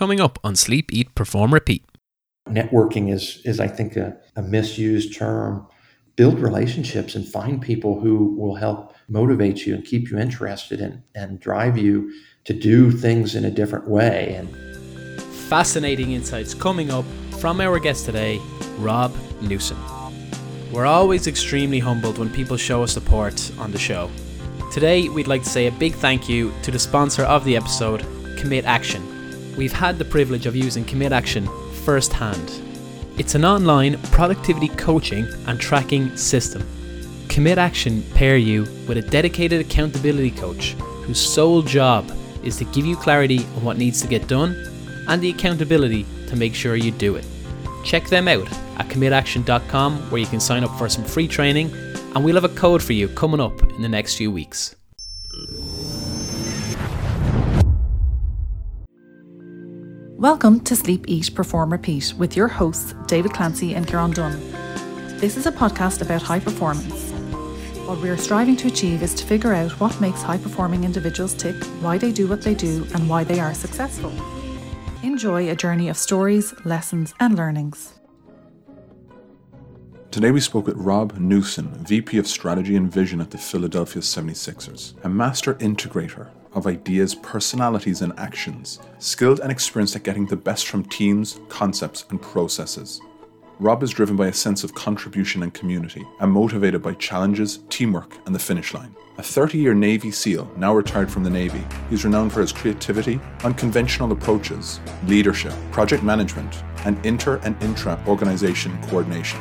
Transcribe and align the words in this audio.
coming 0.00 0.18
up 0.18 0.38
on 0.42 0.56
Sleep, 0.56 0.90
Eat, 0.94 1.14
Perform, 1.14 1.52
Repeat. 1.52 1.84
Networking 2.48 3.12
is, 3.12 3.42
is 3.44 3.60
I 3.60 3.68
think, 3.68 3.96
a, 3.96 4.16
a 4.34 4.40
misused 4.40 5.14
term. 5.14 5.66
Build 6.16 6.38
relationships 6.38 7.14
and 7.14 7.28
find 7.28 7.60
people 7.60 8.00
who 8.00 8.34
will 8.34 8.54
help 8.54 8.94
motivate 9.08 9.66
you 9.66 9.74
and 9.74 9.84
keep 9.84 10.10
you 10.10 10.18
interested 10.18 10.80
and, 10.80 11.02
and 11.14 11.38
drive 11.38 11.76
you 11.76 12.10
to 12.44 12.54
do 12.54 12.90
things 12.90 13.34
in 13.34 13.44
a 13.44 13.50
different 13.50 13.88
way. 13.88 14.34
And 14.36 15.20
fascinating 15.50 16.12
insights 16.12 16.54
coming 16.54 16.90
up 16.90 17.04
from 17.38 17.60
our 17.60 17.78
guest 17.78 18.06
today, 18.06 18.40
Rob 18.78 19.14
Newson. 19.42 19.76
We're 20.72 20.86
always 20.86 21.26
extremely 21.26 21.78
humbled 21.78 22.16
when 22.16 22.30
people 22.30 22.56
show 22.56 22.82
us 22.82 22.92
support 22.92 23.52
on 23.58 23.70
the 23.70 23.78
show. 23.78 24.10
Today, 24.72 25.10
we'd 25.10 25.26
like 25.26 25.42
to 25.42 25.50
say 25.50 25.66
a 25.66 25.72
big 25.72 25.92
thank 25.92 26.26
you 26.26 26.54
to 26.62 26.70
the 26.70 26.78
sponsor 26.78 27.24
of 27.24 27.44
the 27.44 27.54
episode, 27.54 28.00
Commit 28.38 28.64
Action. 28.64 29.09
We've 29.60 29.70
had 29.70 29.98
the 29.98 30.06
privilege 30.06 30.46
of 30.46 30.56
using 30.56 30.86
Commit 30.86 31.12
Action 31.12 31.46
firsthand. 31.84 32.62
It's 33.18 33.34
an 33.34 33.44
online 33.44 34.00
productivity 34.04 34.68
coaching 34.68 35.26
and 35.46 35.60
tracking 35.60 36.16
system. 36.16 36.66
Commit 37.28 37.58
Action 37.58 38.02
pair 38.14 38.38
you 38.38 38.62
with 38.88 38.96
a 38.96 39.02
dedicated 39.02 39.60
accountability 39.60 40.30
coach 40.30 40.70
whose 41.04 41.20
sole 41.20 41.60
job 41.60 42.10
is 42.42 42.56
to 42.56 42.64
give 42.64 42.86
you 42.86 42.96
clarity 42.96 43.40
on 43.56 43.62
what 43.62 43.76
needs 43.76 44.00
to 44.00 44.08
get 44.08 44.26
done 44.28 44.56
and 45.08 45.20
the 45.20 45.28
accountability 45.28 46.06
to 46.28 46.36
make 46.36 46.54
sure 46.54 46.74
you 46.74 46.90
do 46.90 47.16
it. 47.16 47.26
Check 47.84 48.06
them 48.06 48.28
out 48.28 48.50
at 48.78 48.88
commitaction.com 48.88 50.10
where 50.10 50.22
you 50.22 50.26
can 50.26 50.40
sign 50.40 50.64
up 50.64 50.74
for 50.78 50.88
some 50.88 51.04
free 51.04 51.28
training 51.28 51.70
and 52.14 52.24
we'll 52.24 52.40
have 52.40 52.44
a 52.44 52.56
code 52.56 52.82
for 52.82 52.94
you 52.94 53.08
coming 53.08 53.40
up 53.40 53.62
in 53.62 53.82
the 53.82 53.90
next 53.90 54.16
few 54.16 54.32
weeks. 54.32 54.74
Welcome 60.20 60.60
to 60.64 60.76
Sleep, 60.76 61.06
Eat, 61.08 61.34
Perform, 61.34 61.72
Repeat 61.72 62.12
with 62.18 62.36
your 62.36 62.46
hosts, 62.46 62.94
David 63.06 63.32
Clancy 63.32 63.74
and 63.74 63.86
Kieran 63.86 64.10
Dunn. 64.10 64.38
This 65.16 65.38
is 65.38 65.46
a 65.46 65.50
podcast 65.50 66.02
about 66.02 66.20
high 66.20 66.40
performance. 66.40 67.10
What 67.88 68.02
we 68.02 68.10
are 68.10 68.18
striving 68.18 68.54
to 68.58 68.68
achieve 68.68 69.02
is 69.02 69.14
to 69.14 69.24
figure 69.24 69.54
out 69.54 69.80
what 69.80 69.98
makes 69.98 70.20
high 70.20 70.36
performing 70.36 70.84
individuals 70.84 71.32
tick, 71.32 71.56
why 71.80 71.96
they 71.96 72.12
do 72.12 72.28
what 72.28 72.42
they 72.42 72.54
do, 72.54 72.86
and 72.92 73.08
why 73.08 73.24
they 73.24 73.40
are 73.40 73.54
successful. 73.54 74.12
Enjoy 75.02 75.48
a 75.48 75.56
journey 75.56 75.88
of 75.88 75.96
stories, 75.96 76.52
lessons, 76.66 77.14
and 77.18 77.34
learnings. 77.34 77.94
Today 80.10 80.32
we 80.32 80.40
spoke 80.40 80.66
with 80.66 80.76
Rob 80.76 81.16
Newson, 81.16 81.68
VP 81.86 82.18
of 82.18 82.26
Strategy 82.26 82.76
and 82.76 82.92
Vision 82.92 83.22
at 83.22 83.30
the 83.30 83.38
Philadelphia 83.38 84.02
76ers, 84.02 85.02
a 85.02 85.08
master 85.08 85.54
integrator 85.54 86.28
of 86.52 86.66
ideas, 86.66 87.14
personalities, 87.14 88.02
and 88.02 88.12
actions, 88.18 88.80
skilled 88.98 89.40
and 89.40 89.50
experienced 89.50 89.96
at 89.96 90.02
getting 90.02 90.26
the 90.26 90.36
best 90.36 90.66
from 90.66 90.84
teams, 90.84 91.40
concepts, 91.48 92.04
and 92.10 92.20
processes. 92.20 93.00
Rob 93.60 93.82
is 93.82 93.90
driven 93.90 94.16
by 94.16 94.26
a 94.26 94.32
sense 94.32 94.64
of 94.64 94.74
contribution 94.74 95.42
and 95.42 95.52
community, 95.52 96.06
and 96.20 96.32
motivated 96.32 96.82
by 96.82 96.94
challenges, 96.94 97.58
teamwork, 97.68 98.16
and 98.24 98.34
the 98.34 98.38
finish 98.38 98.72
line. 98.72 98.94
A 99.18 99.22
30 99.22 99.58
year 99.58 99.74
Navy 99.74 100.10
SEAL, 100.10 100.50
now 100.56 100.74
retired 100.74 101.10
from 101.10 101.24
the 101.24 101.28
Navy, 101.30 101.62
he's 101.90 102.04
renowned 102.06 102.32
for 102.32 102.40
his 102.40 102.52
creativity, 102.52 103.20
unconventional 103.44 104.12
approaches, 104.12 104.80
leadership, 105.06 105.52
project 105.72 106.02
management, 106.02 106.62
and 106.86 107.04
inter 107.04 107.36
and 107.44 107.62
intra 107.62 108.02
organization 108.06 108.80
coordination. 108.84 109.38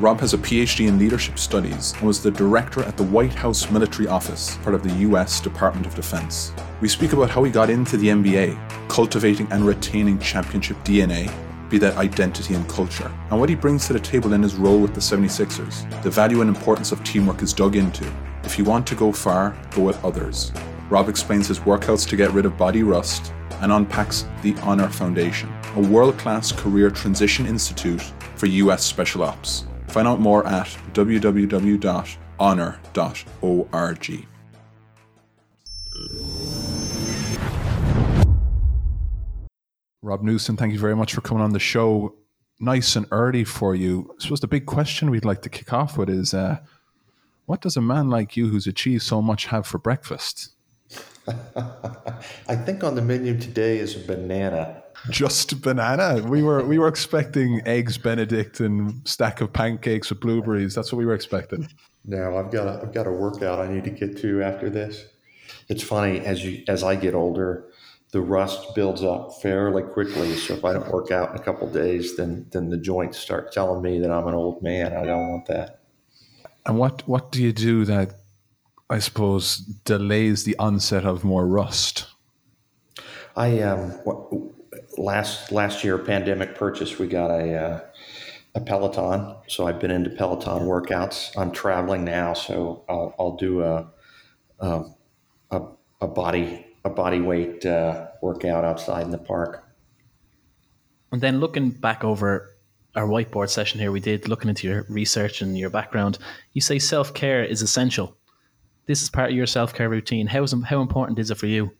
Rob 0.00 0.18
has 0.20 0.32
a 0.32 0.38
PhD 0.38 0.88
in 0.88 0.98
leadership 0.98 1.38
studies 1.38 1.92
and 1.92 2.04
was 2.04 2.22
the 2.22 2.30
director 2.30 2.82
at 2.84 2.96
the 2.96 3.02
White 3.02 3.34
House 3.34 3.70
Military 3.70 4.08
Office, 4.08 4.56
part 4.62 4.74
of 4.74 4.82
the 4.82 4.94
US 5.10 5.42
Department 5.42 5.84
of 5.84 5.94
Defense. 5.94 6.54
We 6.80 6.88
speak 6.88 7.12
about 7.12 7.28
how 7.28 7.44
he 7.44 7.52
got 7.52 7.68
into 7.68 7.98
the 7.98 8.08
NBA, 8.08 8.88
cultivating 8.88 9.46
and 9.52 9.66
retaining 9.66 10.18
championship 10.18 10.78
DNA, 10.84 11.30
be 11.68 11.76
that 11.76 11.98
identity 11.98 12.54
and 12.54 12.66
culture, 12.66 13.12
and 13.30 13.38
what 13.38 13.50
he 13.50 13.54
brings 13.54 13.86
to 13.88 13.92
the 13.92 14.00
table 14.00 14.32
in 14.32 14.42
his 14.42 14.54
role 14.54 14.80
with 14.80 14.94
the 14.94 15.00
76ers. 15.00 16.02
The 16.02 16.08
value 16.08 16.40
and 16.40 16.48
importance 16.48 16.92
of 16.92 17.04
teamwork 17.04 17.42
is 17.42 17.52
dug 17.52 17.76
into. 17.76 18.10
If 18.42 18.56
you 18.56 18.64
want 18.64 18.86
to 18.86 18.94
go 18.94 19.12
far, 19.12 19.54
go 19.72 19.82
with 19.82 20.02
others. 20.02 20.50
Rob 20.88 21.10
explains 21.10 21.46
his 21.46 21.58
workouts 21.58 22.08
to 22.08 22.16
get 22.16 22.30
rid 22.30 22.46
of 22.46 22.56
body 22.56 22.82
rust 22.82 23.34
and 23.60 23.70
unpacks 23.70 24.24
the 24.40 24.56
Honor 24.62 24.88
Foundation, 24.88 25.52
a 25.76 25.80
world 25.80 26.16
class 26.16 26.52
career 26.52 26.88
transition 26.88 27.44
institute 27.44 28.00
for 28.36 28.46
US 28.46 28.82
Special 28.82 29.24
Ops. 29.24 29.66
Find 29.90 30.06
out 30.06 30.20
more 30.20 30.46
at 30.46 30.68
www.honor.org. 30.92 31.80
Rob 40.02 40.22
Newson, 40.22 40.56
thank 40.56 40.72
you 40.72 40.78
very 40.78 40.94
much 40.94 41.12
for 41.12 41.20
coming 41.22 41.42
on 41.42 41.52
the 41.52 41.58
show. 41.58 42.14
Nice 42.60 42.94
and 42.94 43.06
early 43.10 43.42
for 43.42 43.74
you. 43.74 44.14
I 44.16 44.22
suppose 44.22 44.38
the 44.38 44.46
big 44.46 44.64
question 44.66 45.10
we'd 45.10 45.24
like 45.24 45.42
to 45.42 45.48
kick 45.48 45.72
off 45.72 45.98
with 45.98 46.08
is 46.08 46.34
uh, 46.34 46.58
what 47.46 47.60
does 47.60 47.76
a 47.76 47.80
man 47.80 48.08
like 48.08 48.36
you 48.36 48.48
who's 48.48 48.68
achieved 48.68 49.02
so 49.02 49.20
much 49.20 49.46
have 49.46 49.66
for 49.66 49.78
breakfast? 49.78 50.52
I 51.26 52.54
think 52.54 52.84
on 52.84 52.94
the 52.94 53.02
menu 53.02 53.38
today 53.40 53.78
is 53.78 53.96
a 53.96 54.00
banana. 54.06 54.79
Just 55.08 55.62
banana. 55.62 56.22
We 56.22 56.42
were 56.42 56.64
we 56.64 56.78
were 56.78 56.88
expecting 56.88 57.62
eggs 57.64 57.96
Benedict 57.96 58.60
and 58.60 59.06
stack 59.08 59.40
of 59.40 59.52
pancakes 59.52 60.10
with 60.10 60.20
blueberries. 60.20 60.74
That's 60.74 60.92
what 60.92 60.98
we 60.98 61.06
were 61.06 61.14
expecting. 61.14 61.68
No, 62.04 62.36
I've 62.36 62.50
got 62.50 62.66
a 62.66 62.82
I've 62.82 62.92
got 62.92 63.06
a 63.06 63.10
workout 63.10 63.60
I 63.60 63.72
need 63.72 63.84
to 63.84 63.90
get 63.90 64.18
to 64.18 64.42
after 64.42 64.68
this. 64.68 65.06
It's 65.68 65.82
funny 65.82 66.20
as 66.20 66.44
you 66.44 66.64
as 66.68 66.82
I 66.82 66.96
get 66.96 67.14
older, 67.14 67.66
the 68.12 68.20
rust 68.20 68.74
builds 68.74 69.02
up 69.02 69.40
fairly 69.40 69.82
quickly. 69.82 70.34
So 70.36 70.54
if 70.54 70.64
I 70.64 70.74
don't 70.74 70.90
work 70.90 71.10
out 71.10 71.30
in 71.30 71.36
a 71.36 71.42
couple 71.42 71.70
days, 71.70 72.16
then 72.16 72.46
then 72.50 72.68
the 72.68 72.76
joints 72.76 73.18
start 73.18 73.52
telling 73.52 73.82
me 73.82 74.00
that 74.00 74.10
I'm 74.10 74.26
an 74.26 74.34
old 74.34 74.62
man. 74.62 74.94
I 74.94 75.04
don't 75.04 75.30
want 75.30 75.46
that. 75.46 75.80
And 76.66 76.78
what 76.78 77.06
what 77.08 77.32
do 77.32 77.42
you 77.42 77.52
do 77.52 77.84
that 77.86 78.12
I 78.90 78.98
suppose 78.98 79.56
delays 79.56 80.44
the 80.44 80.58
onset 80.58 81.06
of 81.06 81.24
more 81.24 81.46
rust? 81.46 82.06
I 83.36 83.60
um 83.60 83.92
last 85.00 85.50
last 85.50 85.82
year 85.82 85.98
pandemic 85.98 86.54
purchase 86.54 86.98
we 86.98 87.06
got 87.06 87.30
a 87.30 87.54
uh, 87.54 87.80
a 88.54 88.60
Peloton, 88.60 89.36
so 89.46 89.66
I've 89.66 89.78
been 89.78 89.92
into 89.92 90.10
Peloton 90.10 90.62
workouts. 90.62 91.36
I'm 91.38 91.52
traveling 91.52 92.04
now, 92.04 92.32
so 92.32 92.84
I'll, 92.88 93.14
I'll 93.16 93.36
do 93.36 93.62
a, 93.62 93.88
a, 94.58 94.82
a 96.00 96.08
body 96.08 96.66
a 96.84 96.90
body 96.90 97.20
weight 97.20 97.64
uh, 97.64 98.08
workout 98.22 98.64
outside 98.64 99.02
in 99.02 99.10
the 99.10 99.18
park. 99.18 99.64
And 101.12 101.20
then 101.20 101.40
looking 101.40 101.70
back 101.70 102.04
over 102.04 102.56
our 102.96 103.06
whiteboard 103.06 103.50
session 103.50 103.78
here, 103.78 103.92
we 103.92 104.00
did 104.00 104.28
looking 104.28 104.48
into 104.48 104.66
your 104.66 104.86
research 104.88 105.42
and 105.42 105.56
your 105.56 105.70
background. 105.70 106.18
You 106.52 106.60
say 106.60 106.78
self 106.78 107.14
care 107.14 107.44
is 107.44 107.62
essential. 107.62 108.16
This 108.86 109.02
is 109.02 109.10
part 109.10 109.30
of 109.30 109.36
your 109.36 109.46
self 109.46 109.74
care 109.74 109.88
routine. 109.88 110.26
How 110.26 110.42
is 110.42 110.54
how 110.64 110.80
important 110.80 111.18
is 111.18 111.30
it 111.30 111.38
for 111.38 111.46
you? 111.46 111.72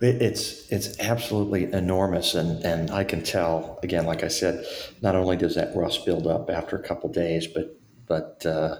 It's 0.00 0.70
it's 0.70 0.98
absolutely 1.00 1.72
enormous, 1.72 2.34
and 2.34 2.62
and 2.64 2.90
I 2.90 3.04
can 3.04 3.22
tell 3.22 3.78
again, 3.82 4.06
like 4.06 4.24
I 4.24 4.28
said, 4.28 4.66
not 5.02 5.14
only 5.14 5.36
does 5.36 5.54
that 5.54 5.74
rust 5.74 6.04
build 6.04 6.26
up 6.26 6.50
after 6.50 6.76
a 6.76 6.82
couple 6.82 7.08
days, 7.10 7.46
but 7.46 7.78
but 8.06 8.44
uh, 8.44 8.78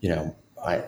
you 0.00 0.08
know 0.08 0.36
I, 0.64 0.84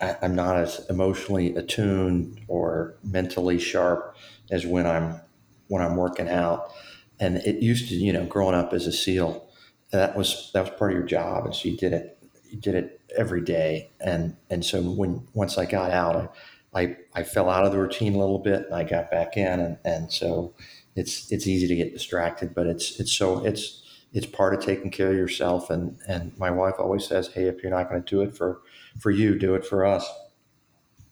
I 0.00 0.16
am 0.22 0.34
not 0.34 0.56
as 0.56 0.86
emotionally 0.88 1.54
attuned 1.56 2.40
or 2.48 2.94
mentally 3.02 3.58
sharp 3.58 4.16
as 4.50 4.64
when 4.64 4.86
I'm 4.86 5.20
when 5.68 5.82
I'm 5.82 5.96
working 5.96 6.28
out. 6.28 6.72
And 7.18 7.36
it 7.38 7.62
used 7.62 7.88
to, 7.90 7.94
you 7.94 8.12
know, 8.12 8.24
growing 8.24 8.54
up 8.54 8.72
as 8.72 8.86
a 8.86 8.92
SEAL, 8.92 9.46
that 9.90 10.16
was 10.16 10.50
that 10.54 10.62
was 10.62 10.70
part 10.78 10.92
of 10.92 10.98
your 10.98 11.06
job, 11.06 11.44
and 11.44 11.54
so 11.54 11.68
you 11.68 11.76
did 11.76 11.92
it 11.92 12.18
you 12.48 12.58
did 12.58 12.74
it 12.74 13.00
every 13.16 13.42
day. 13.42 13.90
And 14.00 14.36
and 14.48 14.64
so 14.64 14.80
when 14.82 15.26
once 15.34 15.58
I 15.58 15.66
got 15.66 15.90
out, 15.90 16.16
I 16.16 16.28
I, 16.74 16.96
I 17.14 17.24
fell 17.24 17.50
out 17.50 17.64
of 17.64 17.72
the 17.72 17.78
routine 17.78 18.14
a 18.14 18.18
little 18.18 18.38
bit 18.38 18.66
and 18.66 18.74
I 18.74 18.84
got 18.84 19.10
back 19.10 19.36
in 19.36 19.60
and, 19.60 19.78
and 19.84 20.12
so 20.12 20.54
it's 20.94 21.30
it's 21.32 21.46
easy 21.46 21.66
to 21.66 21.76
get 21.76 21.92
distracted 21.92 22.54
but 22.54 22.66
it's 22.66 22.98
it's 23.00 23.12
so 23.12 23.44
it's 23.44 23.82
it's 24.12 24.26
part 24.26 24.54
of 24.54 24.60
taking 24.60 24.90
care 24.90 25.10
of 25.10 25.16
yourself. 25.16 25.70
And 25.70 25.98
and 26.08 26.36
my 26.38 26.50
wife 26.50 26.74
always 26.78 27.06
says 27.06 27.28
hey 27.28 27.44
if 27.44 27.62
you're 27.62 27.70
not 27.70 27.88
going 27.88 28.02
to 28.02 28.08
do 28.08 28.22
it 28.22 28.36
for 28.36 28.60
for 28.98 29.10
you 29.10 29.38
do 29.38 29.54
it 29.54 29.64
for 29.64 29.84
us. 29.84 30.08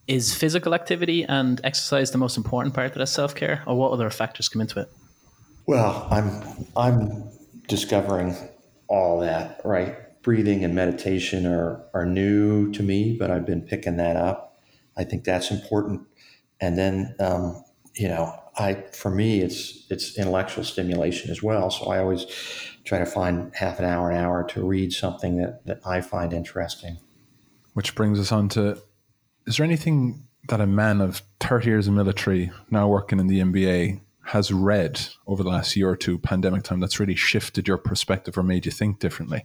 Is 0.06 0.34
physical 0.34 0.75
activity 0.75 1.25
and 1.25 1.61
exercise 1.64 2.12
the 2.12 2.19
most 2.19 2.37
important 2.37 2.75
part 2.75 2.93
of 2.93 2.94
that 2.94 3.06
self-care 3.08 3.62
or 3.66 3.76
what 3.76 3.93
other 3.93 4.08
factors 4.11 4.49
come 4.49 4.61
into 4.61 4.81
it? 4.81 4.88
Well 5.66 6.06
i'm 6.11 6.43
i'm 6.76 7.31
discovering 7.69 8.34
all 8.88 9.20
that 9.20 9.61
right? 9.64 9.96
Breathing 10.22 10.64
and 10.64 10.75
meditation 10.75 11.46
are 11.46 11.84
are 11.94 12.04
new 12.04 12.72
to 12.72 12.82
me 12.82 13.16
but 13.19 13.31
i've 13.31 13.46
been 13.46 13.62
picking 13.62 13.96
that 13.96 14.16
up 14.16 14.48
I 14.99 15.05
think 15.05 15.25
that's 15.25 15.50
important. 15.50 16.03
And 16.61 16.77
then, 16.77 17.15
um, 17.21 17.65
you 17.95 18.09
know, 18.09 18.35
I 18.56 18.85
for 18.93 19.11
me, 19.11 19.41
it's 19.41 19.87
it's 19.91 20.19
intellectual 20.19 20.65
stimulation 20.65 21.31
as 21.31 21.43
well. 21.43 21.71
So 21.71 21.87
I 21.87 22.00
always 22.00 22.27
try 22.85 22.99
to 22.99 23.06
find 23.06 23.55
half 23.55 23.79
an 23.79 23.85
hour, 23.85 24.11
an 24.11 24.17
hour 24.17 24.45
to 24.49 24.67
read 24.67 24.93
something 24.93 25.39
that 25.39 25.65
that 25.67 25.81
I 25.87 26.00
find 26.00 26.33
interesting. 26.33 26.99
Which 27.75 27.95
brings 27.95 28.19
us 28.19 28.33
on 28.33 28.49
to: 28.50 28.79
Is 29.47 29.56
there 29.56 29.65
anything 29.65 30.27
that 30.49 30.61
a 30.61 30.67
man 30.67 31.00
of 31.00 31.23
thirty 31.41 31.69
years 31.69 31.87
of 31.87 31.95
military, 31.95 32.50
now 32.71 32.89
working 32.89 33.21
in 33.21 33.29
the 33.29 33.41
NBA, 33.41 34.00
has 34.25 34.53
read 34.53 35.00
over 35.27 35.43
the 35.43 35.49
last 35.49 35.77
year 35.77 35.89
or 35.89 35.97
two, 35.97 36.19
pandemic 36.19 36.65
time, 36.65 36.81
that's 36.81 36.99
really 36.99 37.15
shifted 37.15 37.69
your 37.69 37.79
perspective 37.79 38.37
or 38.37 38.43
made 38.43 38.67
you 38.67 38.73
think 38.73 38.99
differently? 38.99 39.45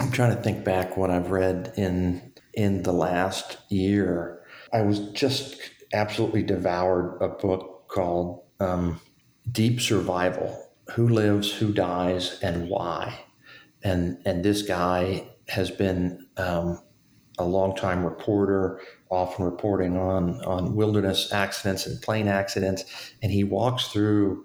I'm 0.00 0.10
trying 0.10 0.34
to 0.34 0.42
think 0.42 0.64
back 0.64 0.96
what 0.96 1.10
I've 1.10 1.30
read 1.30 1.72
in 1.76 2.32
in 2.52 2.82
the 2.82 2.92
last 2.92 3.58
year. 3.68 4.43
I 4.74 4.82
was 4.82 4.98
just 5.12 5.56
absolutely 5.92 6.42
devoured 6.42 7.16
a 7.22 7.28
book 7.28 7.86
called 7.88 8.42
um, 8.58 9.00
Deep 9.50 9.80
Survival: 9.80 10.68
Who 10.94 11.08
Lives, 11.08 11.52
Who 11.52 11.72
Dies, 11.72 12.38
and 12.42 12.68
Why. 12.68 13.20
And 13.84 14.18
and 14.26 14.44
this 14.44 14.62
guy 14.62 15.28
has 15.48 15.70
been 15.70 16.26
um, 16.36 16.80
a 17.38 17.44
longtime 17.44 18.04
reporter, 18.04 18.80
often 19.10 19.44
reporting 19.44 19.96
on 19.96 20.44
on 20.44 20.74
wilderness 20.74 21.32
accidents 21.32 21.86
and 21.86 22.02
plane 22.02 22.26
accidents, 22.26 22.84
and 23.22 23.30
he 23.30 23.44
walks 23.44 23.88
through 23.88 24.44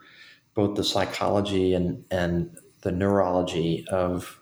both 0.53 0.75
the 0.75 0.83
psychology 0.83 1.73
and 1.73 2.05
and 2.11 2.55
the 2.81 2.91
neurology 2.91 3.83
of 3.89 4.39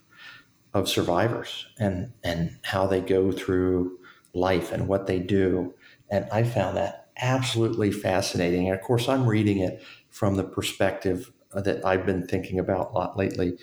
of 0.74 0.90
survivors 0.90 1.66
and 1.80 2.12
and 2.24 2.58
how 2.64 2.86
they 2.86 3.00
go 3.00 3.32
through 3.32 3.98
life 4.34 4.72
and 4.72 4.88
what 4.88 5.08
they 5.08 5.20
do. 5.20 5.74
And 6.10 6.26
I 6.32 6.44
found 6.44 6.78
that 6.78 7.10
absolutely 7.18 7.92
fascinating. 7.92 8.68
And 8.70 8.78
of 8.78 8.84
course, 8.84 9.10
I'm 9.10 9.26
reading 9.28 9.60
it 9.60 9.82
from 10.10 10.36
the 10.36 10.44
perspective 10.44 11.32
uh, 11.54 11.62
that 11.62 11.86
I've 11.86 12.06
been 12.06 12.28
thinking 12.28 12.60
about 12.60 12.92
a 12.92 12.94
lot 12.94 13.18
lately 13.18 13.58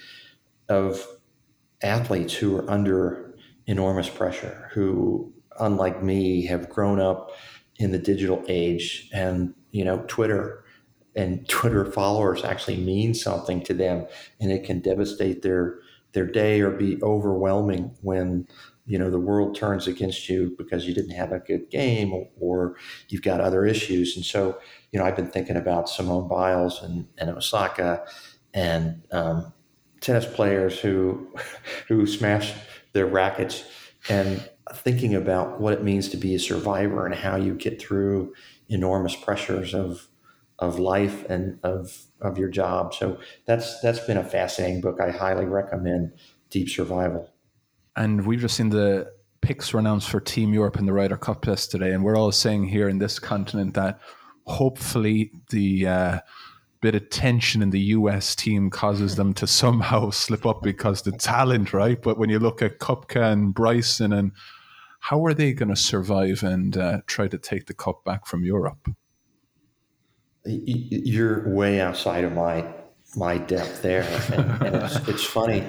of 0.69 1.06
athletes 1.82 2.35
who 2.35 2.56
are 2.56 2.70
under 2.70 3.35
enormous 3.67 4.08
pressure, 4.08 4.70
who, 4.73 5.32
unlike 5.61 6.02
me, 6.02 6.46
have 6.46 6.69
grown 6.69 7.00
up 7.00 7.31
in 7.79 7.93
the 7.93 7.99
digital 7.99 8.43
age 8.49 9.08
and, 9.12 9.55
you 9.73 9.85
know, 9.85 10.05
Twitter 10.08 10.64
and 11.17 11.49
Twitter 11.49 11.85
followers 11.85 12.44
actually 12.44 12.76
mean 12.76 13.14
something 13.14 13.62
to 13.64 13.75
them 13.75 14.06
and 14.40 14.52
it 14.52 14.64
can 14.64 14.81
devastate 14.81 15.43
their 15.43 15.79
their 16.12 16.26
day 16.26 16.61
or 16.61 16.70
be 16.70 17.02
overwhelming 17.02 17.93
when 18.02 18.47
you 18.86 18.98
know 18.98 19.10
the 19.10 19.20
world 19.20 19.54
turns 19.56 19.86
against 19.86 20.28
you 20.28 20.54
because 20.58 20.86
you 20.86 20.94
didn't 20.94 21.16
have 21.16 21.32
a 21.32 21.38
good 21.38 21.70
game 21.70 22.12
or, 22.12 22.28
or 22.38 22.76
you've 23.08 23.22
got 23.22 23.40
other 23.40 23.64
issues 23.64 24.16
and 24.16 24.25
so 24.25 24.58
you 24.92 24.98
know 24.98 25.04
i've 25.04 25.16
been 25.16 25.31
thinking 25.31 25.56
about 25.56 25.88
simone 25.88 26.28
biles 26.28 26.82
and, 26.82 27.06
and 27.19 27.31
osaka 27.31 28.04
and 28.52 29.02
um, 29.10 29.52
tennis 30.00 30.26
players 30.26 30.78
who 30.78 31.26
who 31.88 32.06
smash 32.06 32.52
their 32.92 33.06
rackets 33.06 33.64
and 34.08 34.48
thinking 34.72 35.14
about 35.14 35.60
what 35.60 35.72
it 35.72 35.82
means 35.82 36.08
to 36.08 36.16
be 36.16 36.34
a 36.34 36.38
survivor 36.38 37.06
and 37.06 37.14
how 37.14 37.37
you 37.37 37.54
get 37.54 37.80
through 37.80 38.32
enormous 38.69 39.16
pressures 39.16 39.75
of 39.75 40.08
of 40.58 40.78
life 40.78 41.28
and 41.28 41.58
of 41.62 42.06
of 42.20 42.38
your 42.38 42.48
job. 42.48 42.94
So 42.94 43.19
that's 43.46 43.80
that's 43.80 44.00
been 44.00 44.16
a 44.16 44.25
fascinating 44.25 44.80
book. 44.80 45.00
I 45.00 45.10
highly 45.10 45.46
recommend 45.46 46.12
Deep 46.50 46.69
Survival. 46.69 47.33
And 47.96 48.26
we've 48.26 48.41
just 48.41 48.56
seen 48.56 48.70
the 48.70 49.12
picks 49.41 49.73
were 49.73 49.81
announced 49.81 50.08
for 50.08 50.20
Team 50.20 50.55
Europe 50.55 50.79
in 50.79 50.87
the 50.87 50.93
Ryder 50.93 51.17
Cup 51.17 51.46
yesterday, 51.46 51.93
and 51.93 52.02
we're 52.02 52.17
all 52.17 52.32
saying 52.32 52.64
here 52.64 52.88
in 52.88 52.99
this 52.99 53.19
continent 53.19 53.75
that 53.75 54.00
hopefully 54.46 55.32
the 55.50 55.87
uh, 55.87 56.19
bit 56.81 56.94
of 56.94 57.08
tension 57.11 57.62
in 57.62 57.70
the 57.70 57.81
US 57.81 58.35
team 58.35 58.69
causes 58.70 59.17
them 59.17 59.32
to 59.35 59.46
somehow 59.46 60.11
slip 60.25 60.44
up 60.44 60.62
because 60.62 61.02
the 61.02 61.12
talent, 61.12 61.73
right? 61.73 62.00
But 62.00 62.19
when 62.19 62.31
you 62.31 62.38
look 62.38 62.62
at 62.62 62.79
Koepka 62.79 63.32
and 63.32 63.55
Bryson, 63.55 64.12
and 64.12 64.32
how 65.00 65.25
are 65.25 65.35
they 65.35 65.52
going 65.52 65.69
to 65.69 65.76
survive 65.76 66.43
and 66.43 66.76
uh, 66.76 67.00
try 67.06 67.29
to 67.29 67.38
take 67.38 67.67
the 67.67 67.75
cup 67.75 68.05
back 68.05 68.26
from 68.26 68.44
Europe? 68.44 68.88
you're 70.47 71.49
way 71.49 71.81
outside 71.81 72.25
of 72.25 72.32
my 72.32 72.64
my 73.17 73.38
depth 73.38 73.81
there, 73.82 74.02
and, 74.32 74.62
and 74.62 74.76
it's, 74.76 75.08
it's 75.08 75.25
funny. 75.25 75.64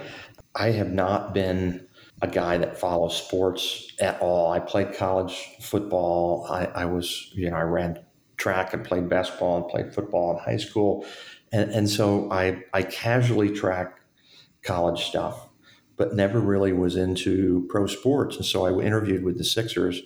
I 0.55 0.71
have 0.71 0.91
not 0.91 1.33
been 1.33 1.84
a 2.21 2.27
guy 2.27 2.57
that 2.57 2.79
follows 2.79 3.17
sports 3.17 3.91
at 3.99 4.19
all. 4.21 4.51
I 4.51 4.59
played 4.59 4.93
college 4.93 5.49
football. 5.61 6.47
I, 6.49 6.65
I, 6.65 6.85
was, 6.85 7.29
you 7.33 7.49
know, 7.49 7.57
I 7.57 7.61
ran 7.61 7.99
track 8.37 8.73
and 8.73 8.85
played 8.85 9.09
basketball 9.09 9.57
and 9.57 9.67
played 9.67 9.93
football 9.93 10.31
in 10.31 10.43
high 10.43 10.57
school. 10.57 11.05
And, 11.51 11.71
and 11.71 11.89
so 11.89 12.31
I, 12.31 12.63
I 12.73 12.83
casually 12.83 13.53
track 13.53 13.99
college 14.63 15.03
stuff, 15.03 15.47
but 15.97 16.15
never 16.15 16.39
really 16.39 16.73
was 16.73 16.95
into 16.95 17.67
pro 17.69 17.85
sports. 17.87 18.37
And 18.37 18.45
so 18.45 18.65
I 18.65 18.83
interviewed 18.83 19.23
with 19.23 19.37
the 19.37 19.43
Sixers 19.43 20.01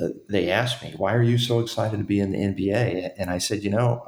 uh, 0.00 0.08
they 0.28 0.50
asked 0.50 0.82
me, 0.82 0.92
"Why 0.96 1.14
are 1.14 1.22
you 1.22 1.38
so 1.38 1.60
excited 1.60 1.98
to 1.98 2.04
be 2.04 2.18
in 2.20 2.32
the 2.32 2.38
NBA?" 2.38 3.12
And 3.16 3.30
I 3.30 3.38
said, 3.38 3.62
"You 3.62 3.70
know, 3.70 4.04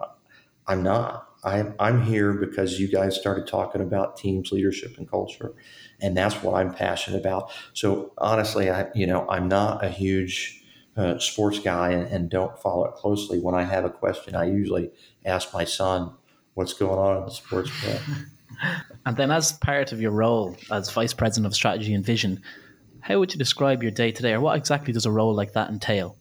I'm 0.66 0.82
not. 0.82 1.28
I'm 1.46 1.74
I'm 1.78 2.02
here 2.02 2.32
because 2.32 2.80
you 2.80 2.88
guys 2.88 3.18
started 3.18 3.46
talking 3.46 3.80
about 3.80 4.16
teams, 4.16 4.50
leadership, 4.50 4.98
and 4.98 5.08
culture, 5.08 5.54
and 6.00 6.16
that's 6.16 6.42
what 6.42 6.56
I'm 6.56 6.74
passionate 6.74 7.20
about. 7.20 7.52
So 7.72 8.12
honestly, 8.18 8.68
I 8.68 8.88
you 8.94 9.06
know 9.06 9.26
I'm 9.28 9.46
not 9.48 9.84
a 9.84 9.88
huge 9.88 10.64
uh, 10.96 11.18
sports 11.18 11.60
guy 11.60 11.92
and, 11.92 12.08
and 12.08 12.28
don't 12.28 12.58
follow 12.58 12.86
it 12.86 12.94
closely. 12.94 13.38
When 13.38 13.54
I 13.54 13.62
have 13.62 13.84
a 13.84 13.90
question, 13.90 14.34
I 14.34 14.46
usually 14.46 14.90
ask 15.24 15.54
my 15.54 15.64
son, 15.64 16.12
"What's 16.54 16.72
going 16.72 16.98
on 16.98 17.18
in 17.18 17.24
the 17.26 17.30
sports 17.30 17.70
world?" 17.84 18.00
And 19.04 19.16
then, 19.16 19.30
as 19.30 19.52
part 19.52 19.92
of 19.92 20.00
your 20.00 20.12
role 20.12 20.56
as 20.70 20.90
vice 20.90 21.12
president 21.12 21.46
of 21.46 21.54
strategy 21.54 21.92
and 21.92 22.04
vision, 22.04 22.42
how 23.00 23.18
would 23.18 23.32
you 23.32 23.38
describe 23.38 23.82
your 23.82 23.92
day 23.92 24.10
today, 24.10 24.32
or 24.32 24.40
what 24.40 24.56
exactly 24.56 24.92
does 24.92 25.04
a 25.04 25.10
role 25.10 25.34
like 25.34 25.52
that 25.52 25.68
entail? 25.68 26.16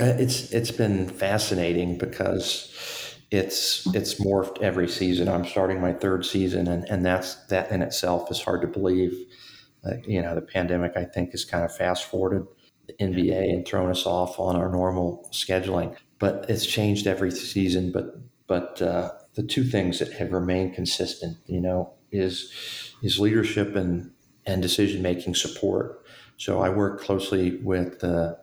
Uh, 0.00 0.06
it's 0.18 0.50
it's 0.52 0.70
been 0.70 1.08
fascinating 1.08 1.98
because 1.98 2.72
it's 3.30 3.86
it's 3.94 4.14
morphed 4.14 4.60
every 4.60 4.88
season. 4.88 5.28
I'm 5.28 5.44
starting 5.44 5.80
my 5.80 5.92
third 5.92 6.24
season, 6.24 6.66
and, 6.66 6.88
and 6.88 7.04
that's 7.04 7.36
that 7.46 7.70
in 7.70 7.82
itself 7.82 8.30
is 8.30 8.42
hard 8.42 8.62
to 8.62 8.66
believe. 8.66 9.14
Uh, 9.84 9.94
you 10.04 10.20
know, 10.20 10.34
the 10.34 10.42
pandemic 10.42 10.92
I 10.96 11.04
think 11.04 11.30
has 11.30 11.44
kind 11.44 11.64
of 11.64 11.74
fast 11.74 12.04
forwarded 12.04 12.46
the 12.86 12.92
NBA 12.94 13.50
and 13.50 13.66
thrown 13.66 13.90
us 13.90 14.04
off 14.04 14.38
on 14.38 14.56
our 14.56 14.68
normal 14.68 15.28
scheduling. 15.32 15.96
But 16.18 16.46
it's 16.48 16.66
changed 16.66 17.06
every 17.06 17.30
season. 17.30 17.92
But 17.92 18.16
but 18.46 18.82
uh, 18.82 19.12
the 19.34 19.44
two 19.44 19.64
things 19.64 20.00
that 20.00 20.12
have 20.14 20.32
remained 20.32 20.74
consistent, 20.74 21.38
you 21.46 21.60
know, 21.60 21.94
is 22.10 22.52
is 23.02 23.20
leadership 23.20 23.76
and 23.76 24.10
and 24.44 24.60
decision 24.60 25.02
making 25.02 25.36
support. 25.36 26.04
So 26.36 26.60
I 26.60 26.68
work 26.68 27.00
closely 27.00 27.56
with 27.58 28.00
the 28.00 28.38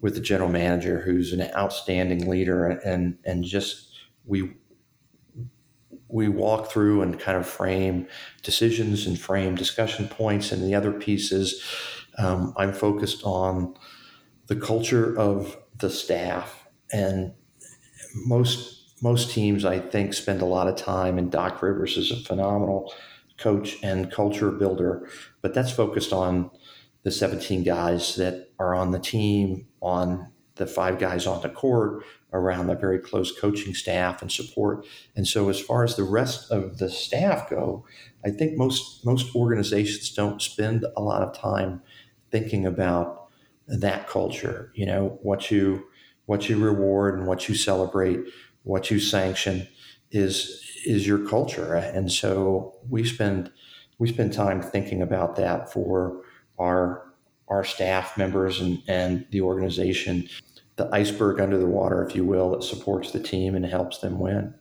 with 0.00 0.14
the 0.14 0.20
general 0.20 0.48
manager, 0.48 1.00
who's 1.00 1.32
an 1.32 1.42
outstanding 1.56 2.30
leader, 2.30 2.66
and 2.66 3.18
and 3.24 3.42
just 3.44 3.89
we 4.24 4.54
we 6.08 6.28
walk 6.28 6.70
through 6.70 7.02
and 7.02 7.20
kind 7.20 7.38
of 7.38 7.46
frame 7.46 8.06
decisions 8.42 9.06
and 9.06 9.18
frame 9.18 9.54
discussion 9.54 10.08
points. 10.08 10.50
And 10.50 10.62
the 10.62 10.74
other 10.74 10.92
pieces, 10.92 11.62
um, 12.18 12.52
I'm 12.56 12.72
focused 12.72 13.22
on 13.24 13.74
the 14.48 14.56
culture 14.56 15.16
of 15.16 15.56
the 15.78 15.90
staff 15.90 16.66
and 16.92 17.32
most 18.14 18.78
most 19.02 19.30
teams 19.30 19.64
I 19.64 19.78
think 19.78 20.12
spend 20.12 20.42
a 20.42 20.46
lot 20.46 20.68
of 20.68 20.76
time 20.76 21.16
and 21.16 21.30
Doc 21.30 21.62
Rivers 21.62 21.96
is 21.96 22.10
a 22.10 22.16
phenomenal 22.16 22.92
coach 23.38 23.78
and 23.82 24.10
culture 24.10 24.50
builder, 24.50 25.08
but 25.40 25.54
that's 25.54 25.70
focused 25.70 26.12
on 26.12 26.50
the 27.02 27.10
17 27.10 27.62
guys 27.62 28.16
that 28.16 28.50
are 28.58 28.74
on 28.74 28.90
the 28.90 28.98
team, 28.98 29.66
on 29.80 30.30
the 30.56 30.66
five 30.66 30.98
guys 30.98 31.26
on 31.26 31.42
the 31.42 31.48
court, 31.48 32.04
around 32.32 32.66
the 32.66 32.74
very 32.74 32.98
close 32.98 33.38
coaching 33.38 33.74
staff 33.74 34.22
and 34.22 34.30
support. 34.30 34.86
And 35.16 35.26
so, 35.26 35.48
as 35.48 35.60
far 35.60 35.84
as 35.84 35.96
the 35.96 36.04
rest 36.04 36.50
of 36.50 36.78
the 36.78 36.90
staff 36.90 37.50
go, 37.50 37.84
I 38.24 38.30
think 38.30 38.56
most 38.56 39.04
most 39.04 39.34
organizations 39.34 40.12
don't 40.14 40.40
spend 40.40 40.84
a 40.96 41.02
lot 41.02 41.22
of 41.22 41.34
time 41.34 41.82
thinking 42.30 42.66
about 42.66 43.28
that 43.66 44.08
culture. 44.08 44.72
You 44.74 44.86
know 44.86 45.18
what 45.22 45.50
you 45.50 45.86
what 46.26 46.48
you 46.48 46.58
reward 46.58 47.18
and 47.18 47.26
what 47.26 47.48
you 47.48 47.54
celebrate, 47.54 48.20
what 48.62 48.90
you 48.90 49.00
sanction 49.00 49.66
is 50.10 50.62
is 50.86 51.06
your 51.06 51.26
culture. 51.26 51.74
And 51.74 52.10
so 52.10 52.74
we 52.88 53.04
spend 53.04 53.50
we 53.98 54.08
spend 54.08 54.32
time 54.32 54.62
thinking 54.62 55.02
about 55.02 55.36
that 55.36 55.72
for 55.72 56.22
our 56.58 57.09
our 57.50 57.64
staff 57.64 58.16
members 58.16 58.60
and, 58.60 58.82
and 58.86 59.26
the 59.30 59.40
organization, 59.40 60.28
the 60.76 60.88
iceberg 60.94 61.40
under 61.40 61.58
the 61.58 61.66
water, 61.66 62.06
if 62.06 62.14
you 62.14 62.24
will, 62.24 62.52
that 62.52 62.62
supports 62.62 63.10
the 63.10 63.20
team 63.20 63.54
and 63.54 63.66
helps 63.66 63.98
them 63.98 64.18
win. 64.18 64.54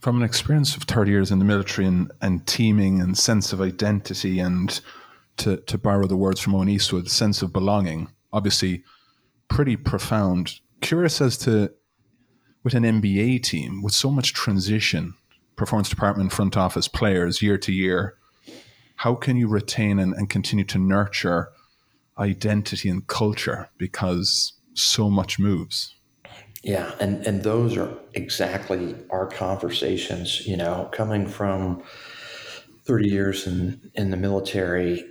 From 0.00 0.18
an 0.18 0.22
experience 0.22 0.76
of 0.76 0.84
30 0.84 1.10
years 1.10 1.30
in 1.32 1.40
the 1.40 1.44
military 1.44 1.88
and, 1.88 2.12
and 2.22 2.46
teaming 2.46 3.00
and 3.00 3.18
sense 3.18 3.52
of 3.52 3.60
identity 3.60 4.38
and 4.38 4.80
to, 5.38 5.56
to 5.58 5.76
borrow 5.76 6.06
the 6.06 6.16
words 6.16 6.40
from 6.40 6.54
Owen 6.54 6.68
Eastwood, 6.68 7.10
sense 7.10 7.42
of 7.42 7.52
belonging, 7.52 8.08
obviously 8.32 8.84
pretty 9.48 9.76
profound. 9.76 10.60
Curious 10.80 11.20
as 11.20 11.36
to 11.38 11.72
with 12.62 12.74
an 12.74 12.84
NBA 12.84 13.42
team 13.42 13.82
with 13.82 13.92
so 13.92 14.10
much 14.10 14.32
transition, 14.32 15.14
performance 15.56 15.88
department, 15.88 16.32
front 16.32 16.56
office, 16.56 16.88
players 16.88 17.42
year 17.42 17.58
to 17.58 17.72
year, 17.72 18.16
how 18.96 19.14
can 19.14 19.36
you 19.36 19.46
retain 19.48 19.98
and, 19.98 20.14
and 20.14 20.28
continue 20.28 20.64
to 20.64 20.78
nurture 20.78 21.50
identity 22.18 22.88
and 22.88 23.06
culture 23.06 23.68
because 23.78 24.54
so 24.74 25.10
much 25.10 25.38
moves? 25.38 25.94
Yeah, 26.62 26.92
and 26.98 27.24
and 27.26 27.42
those 27.42 27.76
are 27.76 27.96
exactly 28.14 28.96
our 29.10 29.26
conversations. 29.26 30.46
You 30.46 30.56
know, 30.56 30.88
coming 30.92 31.28
from 31.28 31.82
thirty 32.84 33.08
years 33.08 33.46
in 33.46 33.92
in 33.94 34.10
the 34.10 34.16
military, 34.16 35.04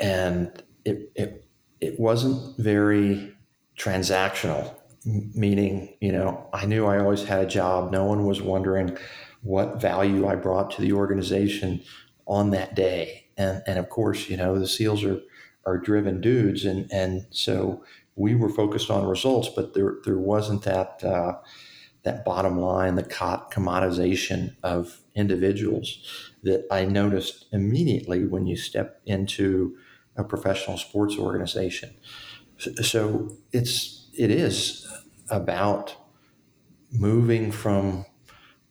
and 0.00 0.50
it 0.84 1.12
it 1.14 1.44
it 1.80 2.00
wasn't 2.00 2.56
very 2.58 3.34
transactional. 3.78 4.74
Meaning, 5.04 5.94
you 6.00 6.12
know, 6.12 6.48
I 6.52 6.66
knew 6.66 6.86
I 6.86 6.98
always 6.98 7.24
had 7.24 7.40
a 7.40 7.46
job. 7.46 7.92
No 7.92 8.04
one 8.04 8.24
was 8.24 8.42
wondering 8.42 8.96
what 9.42 9.80
value 9.80 10.26
I 10.26 10.34
brought 10.34 10.70
to 10.72 10.82
the 10.82 10.92
organization 10.92 11.82
on 12.28 12.50
that 12.50 12.74
day. 12.74 13.26
And 13.36 13.62
and 13.66 13.78
of 13.78 13.88
course, 13.88 14.28
you 14.28 14.36
know, 14.36 14.58
the 14.58 14.68
SEALs 14.68 15.04
are 15.04 15.20
are 15.66 15.78
driven 15.78 16.20
dudes, 16.20 16.64
and 16.64 16.90
and 16.92 17.26
so 17.30 17.82
we 18.14 18.34
were 18.34 18.50
focused 18.50 18.90
on 18.90 19.06
results, 19.06 19.48
but 19.48 19.74
there 19.74 19.96
there 20.04 20.18
wasn't 20.18 20.62
that 20.62 21.02
uh, 21.02 21.38
that 22.02 22.24
bottom 22.24 22.58
line, 22.58 22.94
the 22.94 23.02
commoditization 23.02 24.56
of 24.62 25.00
individuals 25.14 26.30
that 26.42 26.66
I 26.70 26.84
noticed 26.84 27.46
immediately 27.52 28.24
when 28.24 28.46
you 28.46 28.56
step 28.56 29.00
into 29.04 29.76
a 30.16 30.24
professional 30.24 30.78
sports 30.78 31.16
organization. 31.16 31.94
So 32.82 33.36
it's 33.52 34.08
it 34.16 34.30
is 34.30 34.86
about 35.30 35.96
moving 36.90 37.52
from 37.52 38.04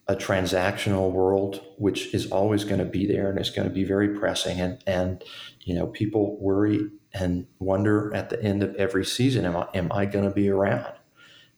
a 0.10 0.16
transactional 0.16 1.12
world, 1.12 1.62
which 1.78 2.14
is 2.14 2.32
always 2.32 2.64
going 2.64 2.80
to 2.80 2.86
be 2.86 3.06
there 3.06 3.30
and 3.30 3.38
it's 3.38 3.50
going 3.50 3.68
to 3.68 3.74
be 3.74 3.84
very 3.84 4.18
pressing, 4.18 4.60
and 4.60 4.84
and 4.88 5.24
you 5.62 5.76
know 5.76 5.88
people 5.88 6.38
worry 6.40 6.90
and 7.14 7.48
wonder 7.60 8.14
at 8.14 8.30
the 8.30 8.42
end 8.42 8.64
of 8.64 8.76
every 8.76 9.06
season, 9.06 9.46
am 9.46 9.58
I, 9.58 9.68
am 9.74 9.92
I 9.92 10.06
going 10.06 10.26
to 10.26 10.32
be 10.32 10.50
around? 10.50 10.94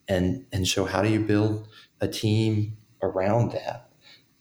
And, 0.08 0.46
and 0.52 0.68
so 0.68 0.86
how 0.86 1.02
do 1.02 1.10
you 1.10 1.20
build 1.20 1.68
a 2.02 2.08
team 2.08 2.78
around 3.02 3.52
that? 3.52 3.92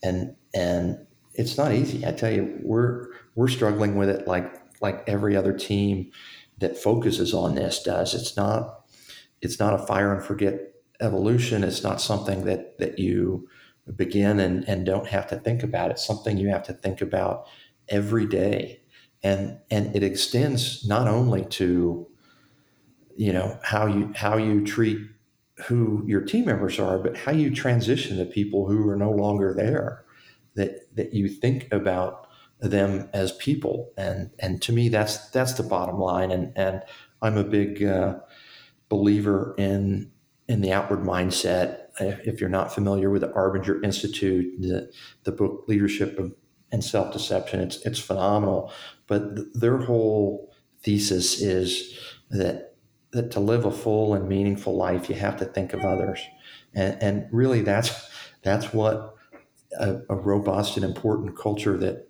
And, 0.01 0.35
and 0.53 1.05
it's 1.33 1.57
not 1.57 1.73
easy. 1.73 2.05
I 2.05 2.11
tell 2.11 2.31
you, 2.31 2.59
we're, 2.61 3.07
we're 3.35 3.47
struggling 3.47 3.95
with 3.95 4.09
it 4.09 4.27
like, 4.27 4.53
like 4.81 5.03
every 5.07 5.35
other 5.35 5.53
team 5.53 6.11
that 6.59 6.77
focuses 6.77 7.33
on 7.33 7.55
this 7.55 7.83
does. 7.83 8.13
It's 8.13 8.35
not, 8.35 8.85
it's 9.41 9.59
not 9.59 9.73
a 9.73 9.85
fire 9.85 10.13
and 10.13 10.23
forget 10.23 10.73
evolution. 11.01 11.63
It's 11.63 11.83
not 11.83 12.01
something 12.01 12.45
that, 12.45 12.77
that 12.79 12.99
you 12.99 13.47
begin 13.95 14.39
and, 14.39 14.67
and 14.67 14.85
don't 14.85 15.07
have 15.07 15.27
to 15.27 15.37
think 15.37 15.63
about. 15.63 15.91
It's 15.91 16.05
something 16.05 16.37
you 16.37 16.49
have 16.49 16.63
to 16.63 16.73
think 16.73 17.01
about 17.01 17.47
every 17.87 18.25
day. 18.25 18.81
And 19.21 19.59
and 19.69 19.95
it 19.95 20.03
extends 20.03 20.87
not 20.87 21.07
only 21.07 21.43
to 21.45 22.07
you 23.17 23.33
know 23.33 23.59
how 23.63 23.85
you 23.85 24.13
how 24.15 24.37
you 24.37 24.63
treat 24.65 24.99
who 25.67 26.05
your 26.07 26.21
team 26.21 26.45
members 26.45 26.79
are 26.79 26.97
but 26.97 27.17
how 27.17 27.33
you 27.33 27.53
transition 27.53 28.17
to 28.17 28.23
people 28.23 28.65
who 28.65 28.87
are 28.87 28.95
no 28.95 29.11
longer 29.11 29.53
there 29.53 30.05
that 30.55 30.95
that 30.95 31.13
you 31.13 31.27
think 31.27 31.67
about 31.71 32.27
them 32.59 33.09
as 33.13 33.31
people. 33.33 33.91
And 33.97 34.31
and 34.39 34.61
to 34.63 34.71
me 34.71 34.89
that's 34.89 35.29
that's 35.29 35.53
the 35.53 35.63
bottom 35.63 35.99
line. 35.99 36.31
And 36.31 36.53
and 36.55 36.83
I'm 37.21 37.37
a 37.37 37.43
big 37.43 37.83
uh, 37.83 38.19
believer 38.89 39.55
in 39.57 40.11
in 40.47 40.61
the 40.61 40.73
outward 40.73 41.01
mindset 41.01 41.88
if 41.99 42.39
you're 42.39 42.49
not 42.49 42.73
familiar 42.73 43.09
with 43.09 43.21
the 43.21 43.29
Arbinger 43.29 43.83
Institute 43.83 44.61
the 44.61 44.91
the 45.23 45.31
book 45.31 45.65
leadership 45.67 46.19
and 46.71 46.83
self 46.83 47.13
deception. 47.13 47.59
It's 47.59 47.77
it's 47.85 47.99
phenomenal. 47.99 48.71
But 49.07 49.35
th- 49.35 49.47
their 49.53 49.77
whole 49.77 50.53
thesis 50.81 51.41
is 51.41 51.97
that 52.29 52.75
that 53.11 53.31
to 53.31 53.39
live 53.39 53.65
a 53.65 53.71
full 53.71 54.13
and 54.13 54.27
meaningful 54.27 54.75
life, 54.75 55.09
you 55.09 55.15
have 55.15 55.37
to 55.37 55.45
think 55.45 55.73
of 55.73 55.81
others, 55.81 56.21
and, 56.73 57.01
and 57.01 57.27
really 57.31 57.61
that's 57.61 58.09
that's 58.43 58.73
what 58.73 59.15
a, 59.79 59.99
a 60.09 60.15
robust 60.15 60.77
and 60.77 60.85
important 60.85 61.37
culture 61.37 61.77
that 61.77 62.07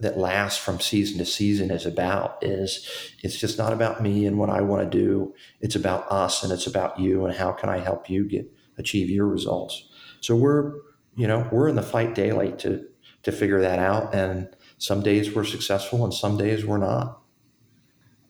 that 0.00 0.18
lasts 0.18 0.58
from 0.58 0.80
season 0.80 1.18
to 1.18 1.26
season 1.26 1.70
is 1.70 1.84
about 1.84 2.38
is 2.42 2.88
it's 3.22 3.36
just 3.36 3.58
not 3.58 3.72
about 3.72 4.02
me 4.02 4.24
and 4.24 4.38
what 4.38 4.48
I 4.48 4.62
want 4.62 4.90
to 4.90 4.98
do. 4.98 5.34
It's 5.60 5.76
about 5.76 6.10
us 6.10 6.42
and 6.42 6.50
it's 6.52 6.66
about 6.66 6.98
you 6.98 7.26
and 7.26 7.36
how 7.36 7.52
can 7.52 7.68
I 7.68 7.78
help 7.78 8.08
you 8.08 8.24
get 8.24 8.50
achieve 8.80 9.08
your 9.10 9.26
results. 9.26 9.88
So 10.20 10.34
we're 10.34 10.74
you 11.16 11.26
know 11.26 11.48
we're 11.52 11.68
in 11.68 11.76
the 11.76 11.82
fight 11.82 12.14
daily 12.14 12.52
to 12.58 12.86
to 13.22 13.32
figure 13.32 13.60
that 13.60 13.78
out. 13.78 14.14
And 14.14 14.48
some 14.78 15.02
days 15.02 15.34
we're 15.34 15.44
successful 15.44 16.04
and 16.04 16.12
some 16.12 16.36
days 16.36 16.64
we're 16.64 16.78
not. 16.78 17.20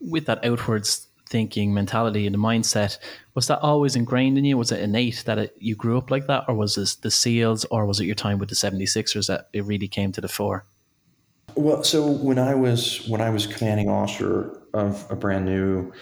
With 0.00 0.26
that 0.26 0.44
outwards 0.44 1.06
thinking 1.28 1.72
mentality 1.72 2.26
and 2.26 2.34
the 2.34 2.38
mindset, 2.38 2.98
was 3.34 3.46
that 3.46 3.60
always 3.60 3.94
ingrained 3.94 4.36
in 4.36 4.44
you? 4.44 4.58
Was 4.58 4.72
it 4.72 4.80
innate 4.80 5.22
that 5.26 5.38
it, 5.38 5.56
you 5.58 5.76
grew 5.76 5.96
up 5.96 6.10
like 6.10 6.26
that? 6.26 6.44
Or 6.48 6.54
was 6.54 6.74
this 6.74 6.96
the 6.96 7.10
SEALs 7.10 7.64
or 7.66 7.86
was 7.86 8.00
it 8.00 8.06
your 8.06 8.14
time 8.14 8.38
with 8.38 8.48
the 8.48 8.54
76ers 8.54 9.28
that 9.28 9.48
it 9.52 9.64
really 9.64 9.88
came 9.88 10.12
to 10.12 10.20
the 10.20 10.28
fore? 10.28 10.66
Well, 11.54 11.82
so 11.84 12.06
when 12.06 12.38
I 12.38 12.54
was 12.54 13.06
when 13.08 13.20
I 13.20 13.30
was 13.30 13.46
commanding 13.46 13.88
officer 13.88 14.56
of 14.72 15.06
a 15.10 15.16
brand 15.16 15.44
new 15.44 15.92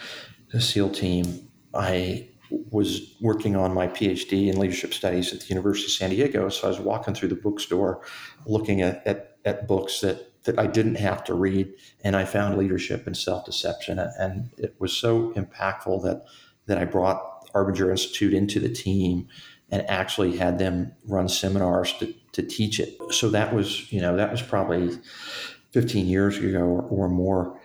SEAL 0.58 0.90
team, 0.90 1.48
I 1.74 2.28
was 2.50 3.14
working 3.20 3.56
on 3.56 3.74
my 3.74 3.86
PhD 3.86 4.48
in 4.48 4.58
leadership 4.58 4.94
studies 4.94 5.32
at 5.32 5.40
the 5.40 5.46
University 5.46 5.86
of 5.86 5.92
San 5.92 6.10
Diego. 6.10 6.48
So 6.48 6.66
I 6.66 6.70
was 6.70 6.80
walking 6.80 7.14
through 7.14 7.28
the 7.28 7.34
bookstore 7.34 8.02
looking 8.46 8.82
at, 8.82 9.06
at, 9.06 9.36
at 9.44 9.68
books 9.68 10.00
that, 10.00 10.44
that 10.44 10.58
I 10.58 10.66
didn't 10.66 10.96
have 10.96 11.24
to 11.24 11.34
read. 11.34 11.72
And 12.02 12.16
I 12.16 12.24
found 12.24 12.58
leadership 12.58 13.06
and 13.06 13.16
self 13.16 13.44
deception. 13.44 13.98
And 13.98 14.50
it 14.56 14.74
was 14.78 14.92
so 14.92 15.32
impactful 15.32 16.02
that, 16.04 16.24
that 16.66 16.78
I 16.78 16.84
brought 16.84 17.50
Arbinger 17.52 17.90
Institute 17.90 18.34
into 18.34 18.60
the 18.60 18.68
team 18.68 19.28
and 19.70 19.88
actually 19.88 20.36
had 20.36 20.58
them 20.58 20.92
run 21.06 21.28
seminars 21.28 21.92
to, 21.94 22.14
to 22.32 22.42
teach 22.42 22.80
it. 22.80 22.96
So 23.10 23.28
that 23.30 23.54
was, 23.54 23.92
you 23.92 24.00
know, 24.00 24.16
that 24.16 24.30
was 24.30 24.40
probably 24.40 24.98
15 25.72 26.06
years 26.06 26.38
ago 26.38 26.60
or, 26.60 26.82
or 26.82 27.08
more 27.08 27.57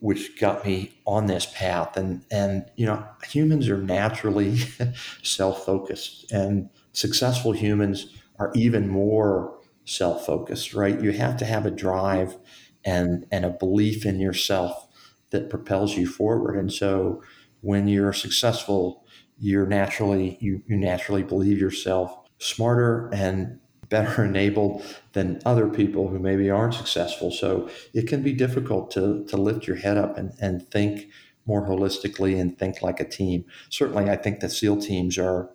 which 0.00 0.38
got 0.38 0.64
me 0.64 0.92
on 1.06 1.26
this 1.26 1.46
path. 1.46 1.96
And 1.96 2.24
and 2.30 2.64
you 2.76 2.86
know, 2.86 3.04
humans 3.26 3.68
are 3.68 3.78
naturally 3.78 4.58
self-focused, 5.22 6.30
and 6.32 6.70
successful 6.92 7.52
humans 7.52 8.14
are 8.38 8.52
even 8.54 8.88
more 8.88 9.58
self-focused. 9.84 10.74
Right? 10.74 11.00
You 11.00 11.12
have 11.12 11.36
to 11.38 11.44
have 11.44 11.66
a 11.66 11.70
drive 11.70 12.36
and 12.84 13.26
and 13.30 13.44
a 13.44 13.50
belief 13.50 14.06
in 14.06 14.20
yourself 14.20 14.86
that 15.30 15.50
propels 15.50 15.96
you 15.96 16.06
forward. 16.06 16.56
And 16.56 16.72
so, 16.72 17.22
when 17.60 17.88
you're 17.88 18.12
successful, 18.12 19.04
you're 19.38 19.66
naturally 19.66 20.38
you 20.40 20.62
you 20.66 20.76
naturally 20.76 21.22
believe 21.22 21.58
yourself 21.58 22.16
smarter 22.38 23.10
and 23.12 23.58
better 23.90 24.24
enabled 24.30 24.82
than 25.12 25.40
other 25.44 25.68
people 25.68 26.08
who 26.08 26.18
maybe 26.18 26.48
aren't 26.48 26.74
successful. 26.74 27.30
So 27.30 27.68
it 27.92 28.08
can 28.08 28.22
be 28.22 28.32
difficult 28.32 28.90
to, 28.92 29.24
to 29.26 29.36
lift 29.36 29.66
your 29.66 29.76
head 29.76 29.98
up 29.98 30.16
and, 30.16 30.32
and 30.40 30.66
think 30.70 31.08
more 31.46 31.68
holistically 31.68 32.40
and 32.40 32.56
think 32.58 32.80
like 32.80 33.00
a 33.00 33.08
team. 33.08 33.44
Certainly, 33.68 34.08
I 34.08 34.16
think 34.16 34.40
that 34.40 34.50
SEAL 34.50 34.80
teams 34.80 35.18
are, 35.18 35.50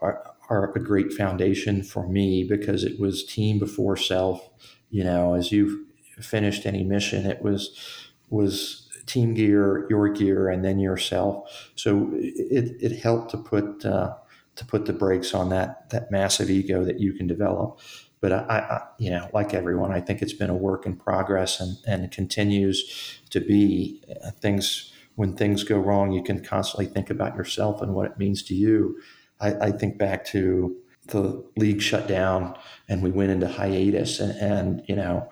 are, 0.00 0.34
are 0.50 0.72
a 0.72 0.82
great 0.82 1.12
foundation 1.12 1.82
for 1.82 2.06
me 2.08 2.44
because 2.44 2.84
it 2.84 2.98
was 3.00 3.24
team 3.24 3.58
before 3.58 3.96
self. 3.96 4.50
You 4.90 5.04
know, 5.04 5.34
as 5.34 5.52
you've 5.52 5.78
finished 6.20 6.66
any 6.66 6.84
mission, 6.84 7.26
it 7.26 7.42
was 7.42 8.10
was 8.30 8.88
team 9.06 9.34
gear, 9.34 9.86
your 9.90 10.08
gear, 10.08 10.48
and 10.48 10.64
then 10.64 10.78
yourself. 10.78 11.70
So 11.76 12.10
it, 12.14 12.76
it 12.80 13.00
helped 13.00 13.30
to 13.32 13.36
put 13.36 13.84
uh, 13.84 14.14
to 14.56 14.64
put 14.64 14.86
the 14.86 14.92
brakes 14.92 15.34
on 15.34 15.48
that 15.50 15.90
that 15.90 16.10
massive 16.10 16.50
ego 16.50 16.84
that 16.84 17.00
you 17.00 17.12
can 17.12 17.26
develop. 17.26 17.80
But 18.20 18.32
I, 18.32 18.58
I, 18.58 18.80
you 18.98 19.10
know, 19.10 19.28
like 19.34 19.52
everyone, 19.52 19.92
I 19.92 20.00
think 20.00 20.22
it's 20.22 20.32
been 20.32 20.48
a 20.48 20.56
work 20.56 20.86
in 20.86 20.96
progress 20.96 21.60
and 21.60 21.76
and 21.86 22.10
continues 22.10 23.20
to 23.30 23.40
be. 23.40 24.02
Uh, 24.24 24.30
things 24.30 24.92
when 25.16 25.36
things 25.36 25.62
go 25.62 25.78
wrong, 25.78 26.12
you 26.12 26.22
can 26.22 26.42
constantly 26.42 26.86
think 26.86 27.10
about 27.10 27.36
yourself 27.36 27.80
and 27.80 27.94
what 27.94 28.06
it 28.06 28.18
means 28.18 28.42
to 28.44 28.54
you. 28.54 29.00
I, 29.40 29.54
I 29.66 29.70
think 29.70 29.98
back 29.98 30.24
to 30.26 30.76
the 31.08 31.44
league 31.56 31.82
shut 31.82 32.08
down 32.08 32.56
and 32.88 33.02
we 33.02 33.10
went 33.10 33.30
into 33.30 33.46
hiatus, 33.46 34.20
and, 34.20 34.32
and 34.38 34.82
you 34.88 34.96
know, 34.96 35.30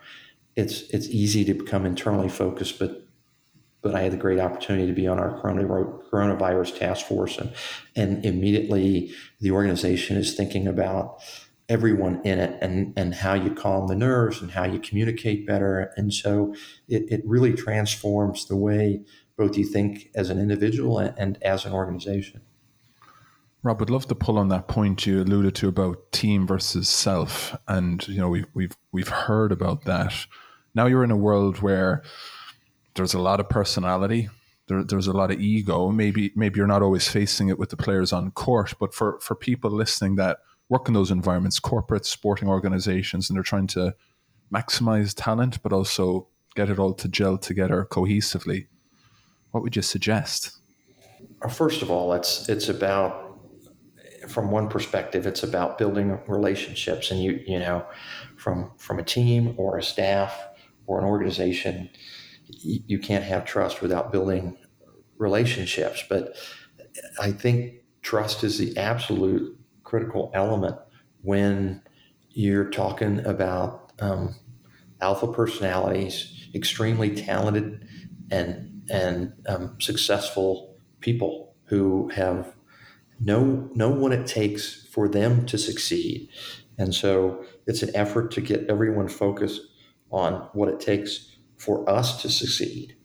it's 0.54 0.82
it's 0.90 1.08
easy 1.08 1.44
to 1.46 1.54
become 1.54 1.86
internally 1.86 2.28
focused, 2.28 2.78
but 2.78 3.06
but 3.82 3.94
I 3.94 4.02
had 4.02 4.12
the 4.12 4.16
great 4.16 4.38
opportunity 4.38 4.86
to 4.86 4.92
be 4.92 5.06
on 5.06 5.18
our 5.18 5.40
coronavirus 5.42 6.78
task 6.78 7.06
force, 7.06 7.38
and 7.38 7.52
and 7.96 8.24
immediately 8.24 9.12
the 9.40 9.50
organization 9.50 10.16
is 10.16 10.34
thinking 10.34 10.66
about 10.66 11.20
everyone 11.68 12.20
in 12.24 12.38
it 12.38 12.58
and 12.60 12.92
and 12.96 13.14
how 13.14 13.34
you 13.34 13.50
calm 13.54 13.88
the 13.88 13.96
nerves 13.96 14.40
and 14.40 14.52
how 14.52 14.64
you 14.64 14.78
communicate 14.78 15.46
better, 15.46 15.92
and 15.96 16.14
so 16.14 16.54
it, 16.88 17.04
it 17.10 17.22
really 17.24 17.52
transforms 17.52 18.46
the 18.46 18.56
way 18.56 19.02
both 19.36 19.56
you 19.56 19.64
think 19.64 20.10
as 20.14 20.30
an 20.30 20.38
individual 20.38 20.98
and, 20.98 21.14
and 21.18 21.42
as 21.42 21.64
an 21.64 21.72
organization. 21.72 22.42
Rob, 23.64 23.78
would 23.78 23.90
love 23.90 24.06
to 24.08 24.14
pull 24.14 24.38
on 24.38 24.48
that 24.48 24.66
point 24.66 25.06
you 25.06 25.22
alluded 25.22 25.54
to 25.56 25.68
about 25.68 26.10
team 26.10 26.46
versus 26.46 26.88
self, 26.88 27.56
and 27.68 28.06
you 28.08 28.18
know 28.18 28.28
we've 28.28 28.46
we've 28.54 28.76
we've 28.92 29.08
heard 29.08 29.52
about 29.52 29.84
that. 29.84 30.14
Now 30.74 30.86
you're 30.86 31.04
in 31.04 31.10
a 31.10 31.16
world 31.16 31.60
where 31.60 32.02
there's 32.94 33.14
a 33.14 33.18
lot 33.18 33.40
of 33.40 33.48
personality, 33.48 34.28
there, 34.68 34.84
there's 34.84 35.06
a 35.06 35.12
lot 35.12 35.30
of 35.30 35.40
ego. 35.40 35.90
Maybe 35.90 36.32
maybe 36.36 36.58
you're 36.58 36.66
not 36.66 36.82
always 36.82 37.08
facing 37.08 37.48
it 37.48 37.58
with 37.58 37.70
the 37.70 37.76
players 37.76 38.12
on 38.12 38.30
court, 38.30 38.74
but 38.78 38.94
for 38.94 39.18
for 39.20 39.34
people 39.34 39.70
listening 39.70 40.16
that 40.16 40.38
work 40.68 40.88
in 40.88 40.94
those 40.94 41.10
environments, 41.10 41.58
corporate 41.60 42.06
sporting 42.06 42.48
organizations, 42.48 43.28
and 43.28 43.36
they're 43.36 43.42
trying 43.42 43.66
to 43.66 43.94
maximize 44.52 45.14
talent, 45.16 45.62
but 45.62 45.72
also 45.72 46.28
get 46.54 46.70
it 46.70 46.78
all 46.78 46.94
to 46.94 47.08
gel 47.08 47.38
together 47.38 47.86
cohesively. 47.90 48.66
What 49.50 49.62
would 49.62 49.76
you 49.76 49.82
suggest? 49.82 50.58
First 51.50 51.82
of 51.82 51.90
all, 51.90 52.12
it's 52.12 52.48
it's 52.48 52.68
about 52.68 53.38
from 54.28 54.50
one 54.50 54.68
perspective, 54.68 55.26
it's 55.26 55.42
about 55.42 55.78
building 55.78 56.18
relationships, 56.28 57.10
and 57.10 57.22
you 57.22 57.42
you 57.46 57.58
know, 57.58 57.84
from 58.36 58.70
from 58.78 58.98
a 58.98 59.02
team 59.02 59.54
or 59.56 59.78
a 59.78 59.82
staff 59.82 60.38
or 60.86 60.98
an 60.98 61.04
organization, 61.04 61.90
you, 62.60 62.98
can't 62.98 63.24
have 63.24 63.44
trust 63.44 63.82
without 63.82 64.12
building 64.12 64.56
relationships. 65.18 66.04
But 66.08 66.36
I 67.20 67.32
think 67.32 67.74
trust 68.02 68.44
is 68.44 68.58
the 68.58 68.76
absolute 68.76 69.58
critical 69.84 70.30
element 70.34 70.76
when 71.22 71.82
you're 72.30 72.70
talking 72.70 73.24
about 73.26 73.92
um, 74.00 74.34
alpha 75.00 75.32
personalities, 75.32 76.48
extremely 76.54 77.14
talented 77.14 77.86
and 78.30 78.68
and 78.90 79.32
um, 79.46 79.76
successful 79.80 80.76
people 81.00 81.54
who 81.64 82.08
have 82.08 82.54
know 83.20 83.70
know 83.74 83.90
what 83.90 84.12
it 84.12 84.26
takes 84.26 84.86
for 84.90 85.08
them 85.08 85.46
to 85.46 85.58
succeed. 85.58 86.28
And 86.78 86.94
so 86.94 87.44
it's 87.66 87.82
an 87.82 87.94
effort 87.94 88.30
to 88.32 88.40
get 88.40 88.68
everyone 88.68 89.08
focused 89.08 89.60
on 90.10 90.48
what 90.52 90.68
it 90.68 90.80
takes 90.80 91.31
for 91.62 91.88
us 91.88 92.20
to 92.22 92.28
succeed. 92.28 92.96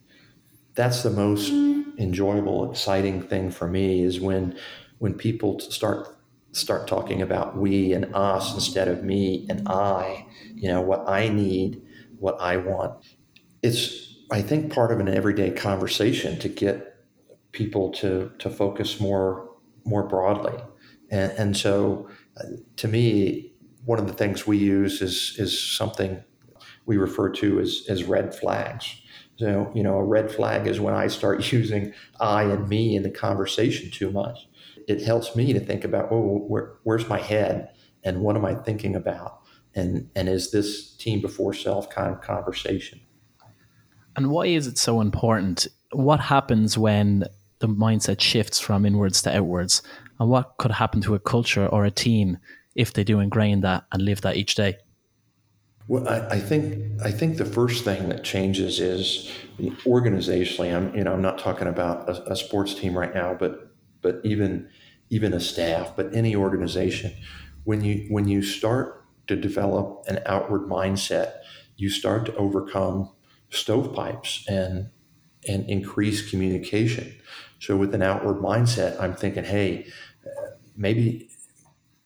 That's 0.74 1.04
the 1.04 1.10
most 1.10 1.50
enjoyable, 1.96 2.68
exciting 2.70 3.22
thing 3.22 3.52
for 3.52 3.68
me 3.68 4.02
is 4.02 4.20
when 4.20 4.56
when 4.98 5.14
people 5.14 5.60
start 5.60 6.08
start 6.50 6.88
talking 6.88 7.22
about 7.22 7.56
we 7.56 7.92
and 7.92 8.12
us 8.14 8.54
instead 8.54 8.88
of 8.88 9.04
me 9.04 9.46
and 9.48 9.68
I, 9.68 10.26
you 10.56 10.68
know, 10.68 10.80
what 10.80 11.08
I 11.08 11.28
need, 11.28 11.82
what 12.18 12.36
I 12.40 12.56
want. 12.56 13.04
It's 13.62 14.16
I 14.32 14.42
think 14.42 14.72
part 14.72 14.90
of 14.90 14.98
an 14.98 15.08
everyday 15.08 15.52
conversation 15.52 16.38
to 16.40 16.48
get 16.48 16.96
people 17.52 17.92
to 17.92 18.32
to 18.40 18.50
focus 18.50 19.00
more 19.00 19.50
more 19.84 20.02
broadly. 20.08 20.58
And, 21.10 21.30
and 21.32 21.56
so 21.56 22.08
uh, 22.36 22.42
to 22.76 22.88
me, 22.88 23.52
one 23.84 24.00
of 24.00 24.08
the 24.08 24.12
things 24.12 24.48
we 24.48 24.58
use 24.58 25.00
is 25.00 25.36
is 25.38 25.52
something 25.78 26.24
we 26.88 26.96
refer 26.96 27.28
to 27.28 27.60
as, 27.60 27.84
as 27.88 28.04
red 28.04 28.34
flags. 28.34 29.00
So, 29.36 29.70
you 29.74 29.82
know, 29.82 29.96
a 29.98 30.02
red 30.02 30.32
flag 30.32 30.66
is 30.66 30.80
when 30.80 30.94
I 30.94 31.06
start 31.06 31.52
using 31.52 31.92
I 32.18 32.42
and 32.42 32.68
me 32.68 32.96
in 32.96 33.04
the 33.04 33.10
conversation 33.10 33.90
too 33.90 34.10
much. 34.10 34.48
It 34.88 35.02
helps 35.02 35.36
me 35.36 35.52
to 35.52 35.60
think 35.60 35.84
about, 35.84 36.08
oh, 36.10 36.38
where, 36.48 36.72
where's 36.82 37.08
my 37.08 37.20
head 37.20 37.68
and 38.02 38.22
what 38.22 38.36
am 38.36 38.44
I 38.46 38.54
thinking 38.54 38.96
about? 38.96 39.40
And, 39.74 40.08
and 40.16 40.30
is 40.30 40.50
this 40.50 40.96
team 40.96 41.20
before 41.20 41.52
self 41.52 41.90
kind 41.90 42.12
of 42.12 42.22
conversation? 42.22 43.00
And 44.16 44.30
why 44.30 44.46
is 44.46 44.66
it 44.66 44.78
so 44.78 45.02
important? 45.02 45.68
What 45.92 46.20
happens 46.20 46.78
when 46.78 47.24
the 47.58 47.68
mindset 47.68 48.20
shifts 48.20 48.58
from 48.58 48.86
inwards 48.86 49.20
to 49.22 49.36
outwards? 49.36 49.82
And 50.18 50.30
what 50.30 50.56
could 50.56 50.72
happen 50.72 51.02
to 51.02 51.14
a 51.14 51.20
culture 51.20 51.66
or 51.66 51.84
a 51.84 51.90
team 51.90 52.38
if 52.74 52.94
they 52.94 53.04
do 53.04 53.20
ingrain 53.20 53.60
that 53.60 53.84
and 53.92 54.02
live 54.02 54.22
that 54.22 54.36
each 54.36 54.54
day? 54.54 54.78
Well, 55.88 56.06
I, 56.06 56.34
I, 56.34 56.38
think 56.38 57.00
I 57.02 57.10
think 57.10 57.38
the 57.38 57.46
first 57.46 57.82
thing 57.82 58.10
that 58.10 58.22
changes 58.22 58.78
is 58.78 59.32
organizationally. 59.58 60.74
I'm 60.74 60.94
you 60.94 61.02
know 61.02 61.14
I'm 61.14 61.22
not 61.22 61.38
talking 61.38 61.66
about 61.66 62.08
a, 62.08 62.32
a, 62.32 62.36
sports 62.36 62.74
team 62.74 62.96
right 62.96 63.14
now, 63.14 63.34
but 63.34 63.72
but 64.02 64.20
even 64.22 64.68
even 65.08 65.32
a 65.32 65.40
staff, 65.40 65.96
but 65.96 66.14
any 66.14 66.36
organization. 66.36 67.14
When 67.64 67.82
you 67.82 68.06
when 68.10 68.28
you 68.28 68.42
start 68.42 69.06
to 69.28 69.36
develop 69.36 70.04
an 70.08 70.20
outward 70.26 70.68
mindset, 70.68 71.36
you 71.78 71.88
start 71.88 72.26
to 72.26 72.36
overcome 72.36 73.10
stovepipes 73.50 74.46
and 74.46 74.90
and 75.48 75.68
increase 75.70 76.28
communication. 76.28 77.14
So 77.60 77.78
with 77.78 77.94
an 77.94 78.02
outward 78.02 78.42
mindset, 78.42 79.00
I'm 79.00 79.14
thinking, 79.14 79.44
hey, 79.44 79.86
maybe 80.76 81.30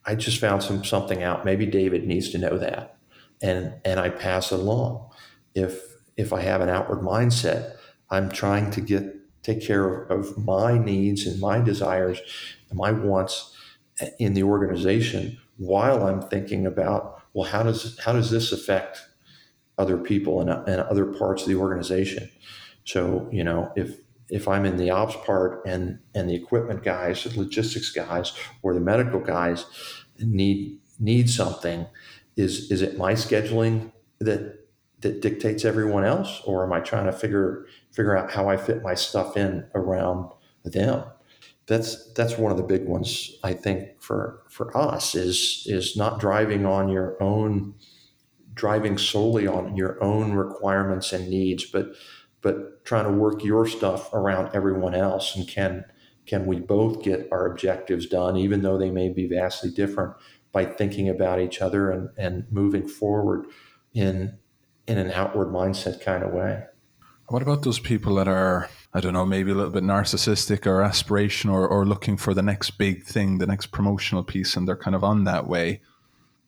I 0.06 0.14
just 0.14 0.40
found 0.40 0.62
some 0.62 0.84
something 0.84 1.24
out. 1.24 1.44
Maybe 1.44 1.66
David 1.66 2.06
needs 2.06 2.30
to 2.30 2.38
know 2.38 2.56
that 2.58 2.96
and 3.42 3.74
and 3.84 4.00
I 4.00 4.08
pass 4.08 4.52
it 4.52 4.60
along. 4.60 5.10
If 5.54 5.80
if 6.16 6.32
I 6.32 6.40
have 6.40 6.60
an 6.60 6.68
outward 6.68 7.00
mindset, 7.00 7.76
I'm 8.10 8.30
trying 8.30 8.70
to 8.72 8.80
get 8.80 9.16
take 9.42 9.60
care 9.60 10.04
of, 10.04 10.10
of 10.10 10.38
my 10.38 10.78
needs 10.78 11.26
and 11.26 11.40
my 11.40 11.60
desires 11.60 12.20
and 12.70 12.78
my 12.78 12.92
wants 12.92 13.56
in 14.18 14.34
the 14.34 14.42
organization 14.44 15.38
while 15.56 16.06
I'm 16.06 16.22
thinking 16.22 16.66
about 16.66 17.22
well 17.34 17.48
how 17.48 17.62
does 17.62 17.98
how 17.98 18.12
does 18.12 18.30
this 18.30 18.52
affect 18.52 19.00
other 19.78 19.96
people 19.96 20.40
and, 20.40 20.50
and 20.50 20.80
other 20.82 21.06
parts 21.06 21.42
of 21.42 21.48
the 21.48 21.56
organization. 21.56 22.30
So 22.84 23.28
you 23.32 23.44
know 23.44 23.72
if 23.76 23.98
if 24.28 24.48
I'm 24.48 24.64
in 24.64 24.78
the 24.78 24.90
ops 24.90 25.16
part 25.26 25.62
and 25.66 25.98
and 26.14 26.28
the 26.28 26.34
equipment 26.34 26.82
guys, 26.82 27.24
the 27.24 27.38
logistics 27.38 27.90
guys, 27.90 28.32
or 28.62 28.72
the 28.74 28.80
medical 28.80 29.20
guys 29.20 29.66
need 30.18 30.78
need 30.98 31.28
something, 31.28 31.86
is 32.36 32.70
is 32.70 32.82
it 32.82 32.98
my 32.98 33.12
scheduling 33.12 33.92
that 34.20 34.58
that 35.00 35.20
dictates 35.20 35.64
everyone 35.64 36.04
else? 36.04 36.40
Or 36.44 36.64
am 36.64 36.72
i 36.72 36.80
trying 36.80 37.06
to 37.06 37.12
figure 37.12 37.66
figure 37.90 38.16
out 38.16 38.30
how 38.30 38.48
i 38.48 38.56
fit 38.56 38.82
my 38.82 38.94
stuff 38.94 39.36
in 39.36 39.66
around 39.74 40.30
them? 40.64 41.04
That's 41.66 42.12
that's 42.12 42.38
one 42.38 42.50
of 42.50 42.58
the 42.58 42.64
big 42.64 42.86
ones 42.86 43.30
i 43.44 43.52
think 43.52 44.02
for 44.02 44.42
for 44.48 44.76
us 44.76 45.14
is 45.14 45.64
is 45.66 45.96
not 45.96 46.18
driving 46.18 46.66
on 46.66 46.88
your 46.88 47.16
own 47.22 47.74
driving 48.52 48.98
solely 48.98 49.46
on 49.46 49.76
your 49.76 50.02
own 50.02 50.32
requirements 50.32 51.12
and 51.12 51.30
needs 51.30 51.64
but 51.64 51.94
but 52.42 52.84
trying 52.84 53.04
to 53.04 53.12
work 53.12 53.42
your 53.44 53.66
stuff 53.66 54.12
around 54.12 54.50
everyone 54.54 54.94
else. 54.94 55.34
And 55.34 55.48
can 55.48 55.84
can 56.26 56.46
we 56.46 56.60
both 56.60 57.02
get 57.02 57.28
our 57.32 57.46
objectives 57.46 58.06
done 58.06 58.36
even 58.36 58.62
though 58.62 58.78
they 58.78 58.90
may 58.90 59.08
be 59.08 59.26
vastly 59.26 59.70
different 59.70 60.14
by 60.52 60.64
thinking 60.66 61.08
about 61.08 61.40
each 61.40 61.60
other 61.60 61.90
and, 61.90 62.10
and 62.16 62.44
moving 62.50 62.86
forward 62.86 63.46
in 63.94 64.38
in 64.86 64.98
an 64.98 65.10
outward 65.12 65.48
mindset 65.48 66.02
kind 66.02 66.22
of 66.22 66.32
way. 66.32 66.64
What 67.28 67.42
about 67.42 67.62
those 67.62 67.78
people 67.78 68.16
that 68.16 68.28
are, 68.28 68.68
I 68.92 69.00
don't 69.00 69.12
know, 69.12 69.24
maybe 69.24 69.52
a 69.52 69.54
little 69.54 69.70
bit 69.70 69.84
narcissistic 69.84 70.66
or 70.66 70.82
aspiration 70.82 71.48
or, 71.50 71.66
or 71.66 71.86
looking 71.86 72.16
for 72.16 72.34
the 72.34 72.42
next 72.42 72.72
big 72.72 73.04
thing, 73.04 73.38
the 73.38 73.46
next 73.46 73.66
promotional 73.66 74.24
piece, 74.24 74.56
and 74.56 74.66
they're 74.66 74.76
kind 74.76 74.94
of 74.94 75.04
on 75.04 75.24
that 75.24 75.46
way? 75.46 75.80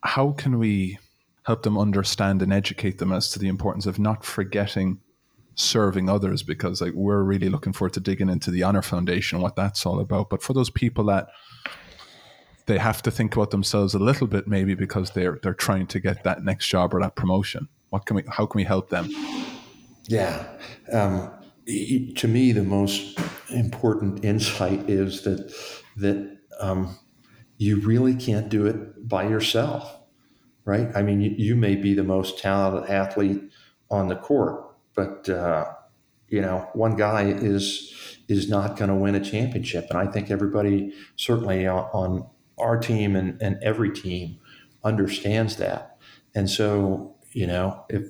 How 0.03 0.33
can 0.33 0.59
we 0.59 0.99
help 1.47 1.63
them 1.63 1.79
understand 1.79 2.43
and 2.43 2.53
educate 2.53 2.99
them 2.99 3.13
as 3.13 3.31
to 3.31 3.39
the 3.39 3.49
importance 3.49 3.87
of 3.87 3.99
not 3.99 4.25
forgetting 4.25 5.01
serving 5.55 6.11
others? 6.11 6.43
Because 6.43 6.81
like 6.81 6.93
we're 6.93 7.23
really 7.23 7.49
looking 7.49 7.73
forward 7.73 7.95
to 7.95 8.01
digging 8.01 8.29
into 8.29 8.51
the 8.51 8.65
Honor 8.65 8.83
Foundation, 8.83 9.41
what 9.41 9.57
that's 9.57 9.87
all 9.87 10.01
about. 10.01 10.29
But 10.29 10.43
for 10.43 10.53
those 10.53 10.71
people 10.71 11.05
that 11.05 11.29
they 12.67 12.79
have 12.79 13.03
to 13.03 13.11
think 13.11 13.37
about 13.37 13.51
themselves 13.51 13.95
a 13.95 13.99
little 13.99 14.27
bit 14.27 14.49
maybe 14.49 14.75
because 14.75 15.11
they're 15.11 15.39
they're 15.43 15.55
trying 15.55 15.87
to 15.89 16.01
get 16.01 16.25
that 16.25 16.45
next 16.45 16.67
job 16.69 16.95
or 16.95 17.01
that 17.01 17.15
promotion. 17.15 17.69
What 17.91 18.07
can 18.07 18.17
we 18.17 18.25
how 18.29 18.47
can 18.47 18.59
we 18.59 18.65
help 18.65 18.91
them? 18.91 19.09
Yeah. 20.09 20.47
Um, 20.93 21.31
to 21.67 22.29
me 22.29 22.53
the 22.53 22.63
most 22.63 23.19
important 23.51 24.25
insight 24.25 24.89
is 24.89 25.23
that 25.23 25.53
that 25.97 26.39
um, 26.61 26.99
you 27.59 27.81
really 27.81 28.15
can't 28.15 28.49
do 28.49 28.67
it 28.67 29.09
by 29.09 29.25
yourself 29.29 30.01
right? 30.67 30.89
I 30.95 31.03
mean 31.03 31.21
you, 31.21 31.35
you, 31.37 31.57
may 31.57 31.77
be 31.77 31.93
the 31.93 32.03
most 32.03 32.39
talented 32.39 32.91
athlete 32.91 33.43
on 33.91 34.09
the 34.09 34.17
court 34.17 34.75
but 34.95 35.29
uh, 35.29 35.67
you 36.29 36.41
know 36.41 36.69
one 36.73 36.97
guy 36.97 37.25
is 37.25 38.19
is 38.29 38.49
not 38.49 38.79
going 38.79 38.89
to 38.89 38.95
win 38.95 39.15
a 39.15 39.21
championship. 39.21 39.87
And 39.91 39.99
i 39.99 40.07
think 40.07 40.31
everybody 40.31 40.93
certainly 41.17 41.67
on, 41.67 41.85
on 41.93 42.27
our 42.59 42.79
team 42.79 43.17
and, 43.17 43.41
and 43.43 43.63
every 43.63 43.91
team 43.91 44.39
understands 44.83 45.57
that. 45.57 45.97
And 46.35 46.49
so, 46.49 47.17
you 47.33 47.47
know, 47.47 47.85
if 47.89 48.09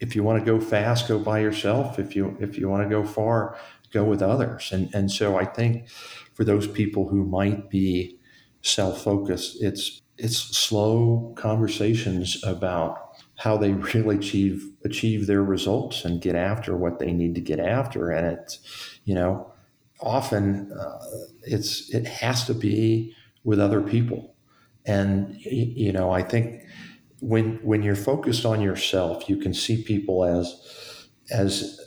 if 0.00 0.14
you 0.14 0.22
want 0.22 0.38
to 0.38 0.44
go 0.44 0.60
fast, 0.60 1.08
go 1.08 1.18
by 1.18 1.40
yourself. 1.40 1.98
If 1.98 2.14
you 2.14 2.36
if 2.40 2.58
you 2.58 2.68
want 2.68 2.82
to 2.82 2.88
go 2.88 3.04
far, 3.04 3.56
go 3.92 4.04
with 4.04 4.22
others. 4.22 4.70
And 4.72 4.94
and 4.94 5.10
so 5.10 5.36
I 5.36 5.44
think 5.44 5.88
for 6.34 6.44
those 6.44 6.66
people 6.66 7.08
who 7.08 7.24
might 7.24 7.70
be 7.70 8.18
self-focused, 8.62 9.62
it's 9.62 10.02
it's 10.18 10.36
slow 10.36 11.32
conversations 11.36 12.42
about 12.44 13.16
how 13.36 13.56
they 13.56 13.72
really 13.94 14.16
achieve 14.16 14.68
achieve 14.84 15.26
their 15.26 15.42
results 15.42 16.04
and 16.04 16.20
get 16.20 16.34
after 16.36 16.76
what 16.76 16.98
they 16.98 17.12
need 17.12 17.34
to 17.34 17.40
get 17.40 17.60
after. 17.60 18.10
And 18.10 18.26
it's, 18.26 18.58
you 19.04 19.14
know, 19.14 19.52
often 20.00 20.72
uh, 20.72 20.98
it's 21.42 21.92
it 21.94 22.06
has 22.06 22.44
to 22.46 22.54
be 22.54 23.14
with 23.44 23.60
other 23.60 23.80
people. 23.80 24.34
And 24.86 25.36
you 25.40 25.92
know, 25.92 26.10
I 26.10 26.22
think 26.22 26.62
when 27.20 27.58
when 27.62 27.82
you're 27.82 27.96
focused 27.96 28.44
on 28.44 28.60
yourself, 28.60 29.28
you 29.28 29.36
can 29.36 29.54
see 29.54 29.82
people 29.82 30.24
as 30.24 31.08
as 31.30 31.80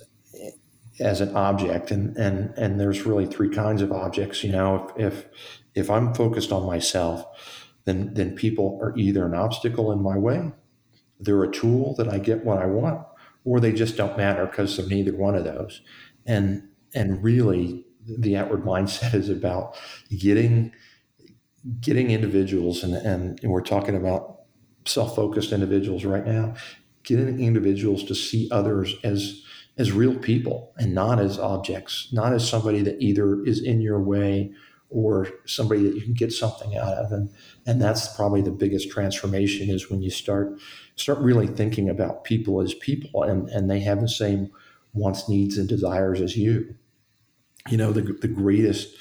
as 1.00 1.22
an 1.22 1.36
object, 1.36 1.92
and 1.92 2.18
and 2.18 2.54
and 2.58 2.80
there's 2.80 3.06
really 3.06 3.26
three 3.26 3.50
kinds 3.50 3.82
of 3.82 3.92
objects. 3.92 4.44
You 4.44 4.52
know, 4.52 4.92
if 4.96 5.14
if, 5.14 5.26
if 5.76 5.90
I'm 5.92 6.14
focused 6.14 6.52
on 6.52 6.66
myself, 6.66 7.24
then 7.86 8.14
then 8.16 8.36
people 8.36 8.80
are 8.82 8.98
either 8.98 9.26
an 9.26 9.36
obstacle 9.36 9.92
in 9.92 10.02
my 10.02 10.18
way, 10.18 10.52
they're 11.20 11.44
a 11.44 11.52
tool 11.52 11.96
that 11.96 12.08
I 12.08 12.20
get 12.20 12.46
what 12.46 12.60
I 12.60 12.66
want, 12.66 13.06
or 13.46 13.60
they 13.60 13.72
just 13.72 13.98
don't 13.98 14.18
matter 14.18 14.46
because 14.46 14.78
of 14.80 14.90
neither 14.90 15.16
one 15.16 15.36
of 15.36 15.44
those. 15.44 15.82
And 16.26 16.68
and 16.96 17.24
really, 17.24 17.86
the 18.08 18.36
outward 18.38 18.64
mindset 18.66 19.14
is 19.14 19.30
about 19.30 19.76
getting 20.10 20.74
getting 21.82 22.12
individuals, 22.12 22.84
and 22.84 22.94
and 22.94 23.40
we're 23.44 23.62
talking 23.62 23.96
about 23.96 24.42
self-focused 24.86 25.52
individuals 25.52 26.06
right 26.06 26.26
now, 26.26 26.56
getting 27.04 27.40
individuals 27.40 28.04
to 28.06 28.16
see 28.16 28.48
others 28.52 28.96
as 29.04 29.44
as 29.78 29.92
real 29.92 30.16
people 30.16 30.74
and 30.78 30.94
not 30.94 31.20
as 31.20 31.38
objects, 31.38 32.10
not 32.12 32.34
as 32.34 32.48
somebody 32.48 32.82
that 32.82 33.00
either 33.00 33.44
is 33.44 33.62
in 33.62 33.80
your 33.80 34.02
way 34.02 34.52
or 34.90 35.28
somebody 35.46 35.84
that 35.84 35.96
you 35.96 36.02
can 36.02 36.14
get 36.14 36.32
something 36.32 36.76
out 36.78 36.94
of. 36.94 37.12
And 37.12 37.30
and 37.66 37.82
that's 37.82 38.16
probably 38.16 38.42
the 38.42 38.52
biggest 38.52 38.90
transformation 38.90 39.70
is 39.70 39.90
when 39.90 40.02
you 40.02 40.10
start 40.10 40.58
start 40.96 41.20
really 41.20 41.48
thinking 41.48 41.90
about 41.90 42.24
people 42.24 42.62
as 42.62 42.74
people 42.74 43.24
and, 43.24 43.50
and 43.50 43.70
they 43.70 43.82
have 43.82 44.02
the 44.02 44.10
same 44.10 44.52
wants, 44.94 45.30
needs, 45.30 45.58
and 45.58 45.70
desires 45.70 46.22
as 46.22 46.36
you. 46.36 46.76
You 47.70 47.78
know, 47.78 47.92
the, 47.92 48.02
the 48.02 48.28
greatest 48.30 48.96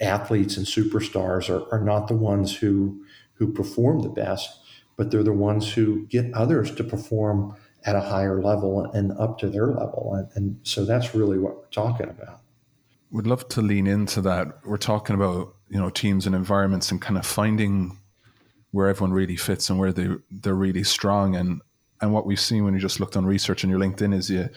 athletes 0.00 0.56
and 0.56 0.66
superstars 0.66 1.48
are, 1.50 1.72
are 1.72 1.84
not 1.84 2.08
the 2.08 2.16
ones 2.16 2.56
who 2.56 3.04
who 3.34 3.52
perform 3.52 4.02
the 4.02 4.08
best, 4.08 4.60
but 4.96 5.10
they're 5.10 5.22
the 5.22 5.32
ones 5.32 5.72
who 5.72 6.06
get 6.06 6.32
others 6.34 6.74
to 6.74 6.84
perform 6.84 7.56
at 7.84 7.96
a 7.96 8.00
higher 8.00 8.42
level 8.42 8.84
and 8.92 9.12
up 9.12 9.38
to 9.38 9.48
their 9.48 9.68
level. 9.68 10.12
And, 10.14 10.28
and 10.34 10.60
so 10.62 10.84
that's 10.84 11.14
really 11.14 11.38
what 11.38 11.56
we're 11.56 11.68
talking 11.68 12.10
about. 12.10 12.40
We'd 13.10 13.26
love 13.26 13.48
to 13.48 13.62
lean 13.62 13.86
into 13.86 14.20
that. 14.20 14.58
We're 14.64 14.76
talking 14.76 15.16
about, 15.16 15.54
you 15.70 15.80
know, 15.80 15.88
teams 15.88 16.26
and 16.26 16.34
environments 16.34 16.90
and 16.90 17.00
kind 17.00 17.16
of 17.16 17.24
finding 17.24 17.96
where 18.72 18.88
everyone 18.88 19.12
really 19.12 19.36
fits 19.36 19.70
and 19.70 19.78
where 19.78 19.92
they 19.92 20.08
they're 20.30 20.54
really 20.54 20.84
strong. 20.84 21.34
And 21.34 21.62
and 22.00 22.12
what 22.12 22.26
we've 22.26 22.38
seen 22.40 22.64
when 22.64 22.74
you 22.74 22.80
just 22.80 23.00
looked 23.00 23.16
on 23.16 23.26
research 23.26 23.64
on 23.64 23.70
your 23.70 23.80
LinkedIn 23.80 24.14
is 24.14 24.30
you 24.30 24.48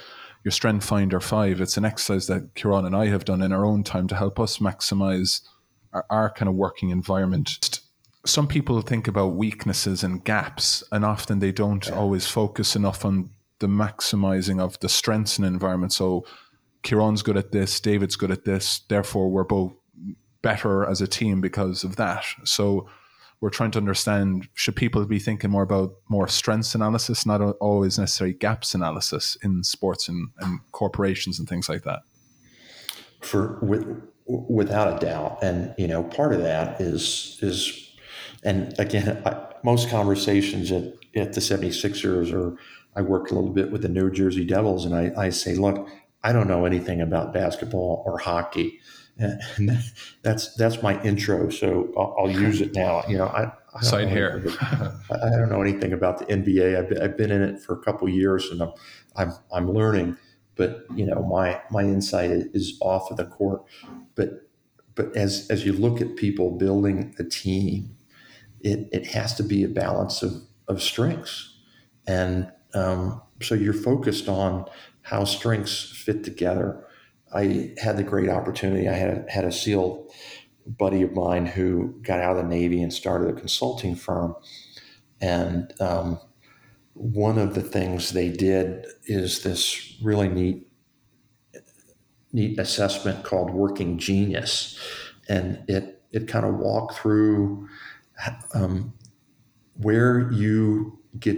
your 0.44 0.52
Strength 0.52 0.86
Finder 0.86 1.20
Five. 1.20 1.62
It's 1.62 1.78
an 1.78 1.86
exercise 1.86 2.28
that 2.28 2.54
Kieran 2.56 2.86
and 2.86 2.96
I 2.96 3.08
have 3.08 3.26
done 3.26 3.42
in 3.42 3.54
our 3.54 3.66
own 3.66 3.84
time 3.84 4.08
to 4.10 4.16
help 4.16 4.40
us 4.40 4.58
maximize 4.58 5.42
our, 5.94 6.06
our 6.10 6.30
kind 6.30 6.50
of 6.50 6.56
working 6.56 6.90
environment. 6.90 7.80
Some 8.26 8.48
people 8.48 8.82
think 8.82 9.08
about 9.08 9.36
weaknesses 9.36 10.04
and 10.04 10.24
gaps, 10.24 10.84
and 10.92 11.04
often 11.04 11.40
they 11.40 11.52
don't 11.52 11.88
yeah. 11.88 11.96
always 11.96 12.28
focus 12.28 12.76
enough 12.76 13.06
on 13.06 13.30
the 13.60 13.68
maximizing 13.68 14.60
of 14.60 14.80
the 14.80 14.90
strengths 14.90 15.38
in 15.38 15.46
environment. 15.46 15.94
So 15.94 16.26
Kieran's 16.84 17.22
good 17.22 17.38
at 17.38 17.52
this, 17.52 17.80
David's 17.80 18.16
good 18.16 18.32
at 18.32 18.44
this, 18.44 18.82
therefore 18.90 19.30
we're 19.30 19.44
both 19.46 19.74
better 20.42 20.86
as 20.86 21.00
a 21.00 21.08
team 21.08 21.40
because 21.40 21.86
of 21.86 21.96
that. 21.96 22.26
So 22.44 22.90
we're 23.44 23.50
trying 23.50 23.72
to 23.72 23.78
understand 23.78 24.48
should 24.54 24.74
people 24.74 25.06
be 25.06 25.20
thinking 25.20 25.50
more 25.50 25.64
about 25.64 25.96
more 26.08 26.30
strengths 26.30 26.76
analysis, 26.76 27.26
not 27.26 27.42
always 27.42 28.00
necessarily 28.00 28.34
gaps 28.34 28.74
analysis 28.74 29.38
in 29.44 29.66
sports 29.66 30.08
and, 30.08 30.30
and 30.40 30.62
corporations 30.72 31.40
and 31.40 31.50
things 31.50 31.68
like 31.68 31.84
that? 31.84 32.04
For 33.20 33.60
with, 33.62 34.02
without 34.26 34.96
a 34.96 35.06
doubt, 35.06 35.40
and 35.44 35.76
you 35.78 35.88
know, 35.88 36.06
part 36.06 36.32
of 36.32 36.42
that 36.42 36.80
is 36.80 37.38
is, 37.42 37.94
and 38.46 38.74
again, 38.80 39.22
I, 39.26 39.36
most 39.62 39.90
conversations 39.90 40.72
at 40.72 40.94
at 41.14 41.34
the 41.34 41.42
76ers 41.42 42.32
or 42.32 42.58
I 42.96 43.02
work 43.02 43.30
a 43.30 43.36
little 43.36 43.52
bit 43.52 43.74
with 43.74 43.82
the 43.82 43.90
New 43.90 44.10
Jersey 44.10 44.46
Devils, 44.46 44.86
and 44.86 44.96
I, 44.96 45.12
I 45.18 45.30
say, 45.32 45.56
look, 45.56 45.90
I 46.24 46.32
don't 46.32 46.48
know 46.48 46.64
anything 46.64 47.02
about 47.02 47.34
basketball 47.34 48.04
or 48.06 48.20
hockey 48.20 48.80
and 49.18 49.84
that's 50.24 50.56
that's 50.56 50.82
my 50.82 51.02
intro. 51.04 51.50
So 51.50 51.94
I'll, 51.98 52.16
I'll 52.20 52.32
use 52.32 52.62
it 52.62 52.74
now. 52.74 53.04
You 53.08 53.18
know, 53.20 53.28
I, 53.28 53.52
I 53.74 53.82
side 53.82 54.10
here. 54.10 54.44
I 55.12 55.30
don't 55.38 55.50
know 55.50 55.62
anything 55.62 55.94
about 55.94 56.20
the 56.20 56.26
NBA. 56.26 56.78
I've 56.78 56.90
been, 56.90 57.02
I've 57.02 57.18
been 57.18 57.32
in 57.32 57.42
it 57.42 57.62
for 57.62 57.74
a 57.74 57.82
couple 57.84 58.10
years, 58.10 58.50
and 58.50 58.62
I'm, 58.62 58.72
I'm 59.16 59.34
I'm 59.52 59.72
learning. 59.72 60.18
But 60.56 60.86
you 60.96 61.06
know, 61.06 61.22
my 61.24 61.62
my 61.70 61.84
insight 61.84 62.32
is 62.32 62.78
off 62.82 63.12
of 63.12 63.18
the 63.18 63.26
court. 63.26 63.64
But 64.16 64.48
but 64.96 65.16
as 65.16 65.48
as 65.50 65.66
you 65.66 65.74
look 65.74 66.02
at 66.02 66.16
people 66.16 66.52
building 66.52 67.16
a 67.20 67.24
team, 67.24 67.96
it 68.62 68.90
it 68.92 69.08
has 69.08 69.36
to 69.36 69.44
be 69.44 69.64
a 69.64 69.70
balance 69.70 70.24
of 70.24 70.42
of 70.68 70.82
strengths, 70.82 71.56
and 72.08 72.52
um, 72.74 73.22
so 73.42 73.54
you're 73.54 73.74
focused 73.74 74.28
on 74.28 74.66
how 75.04 75.24
strengths 75.26 75.92
fit 75.92 76.24
together 76.24 76.84
I 77.34 77.74
had 77.82 77.98
the 77.98 78.04
great 78.04 78.30
opportunity. 78.30 78.88
I 78.88 78.94
had 78.94 79.10
a, 79.10 79.32
had 79.32 79.46
a 79.46 79.52
SEAL 79.52 80.08
buddy 80.66 81.02
of 81.02 81.14
mine 81.14 81.46
who 81.46 81.96
got 82.02 82.20
out 82.20 82.38
of 82.38 82.44
the 82.44 82.50
Navy 82.50 82.82
and 82.82 82.94
started 82.94 83.30
a 83.30 83.40
consulting 83.40 83.96
firm. 83.96 84.36
And 85.20 85.74
um, 85.82 86.20
one 86.94 87.38
of 87.38 87.56
the 87.56 87.62
things 87.62 88.12
they 88.12 88.30
did 88.30 88.86
is 89.06 89.44
this 89.44 89.96
really 90.02 90.30
neat, 90.30 90.68
neat 92.32 92.60
assessment 92.60 93.24
called 93.24 93.52
Working 93.52 93.98
Genius, 93.98 94.80
and 95.28 95.64
it 95.68 96.02
it 96.12 96.28
kind 96.28 96.46
of 96.46 96.56
walked 96.56 96.96
through 96.96 97.68
um, 98.54 98.94
where 99.76 100.32
you 100.32 101.00
get 101.20 101.38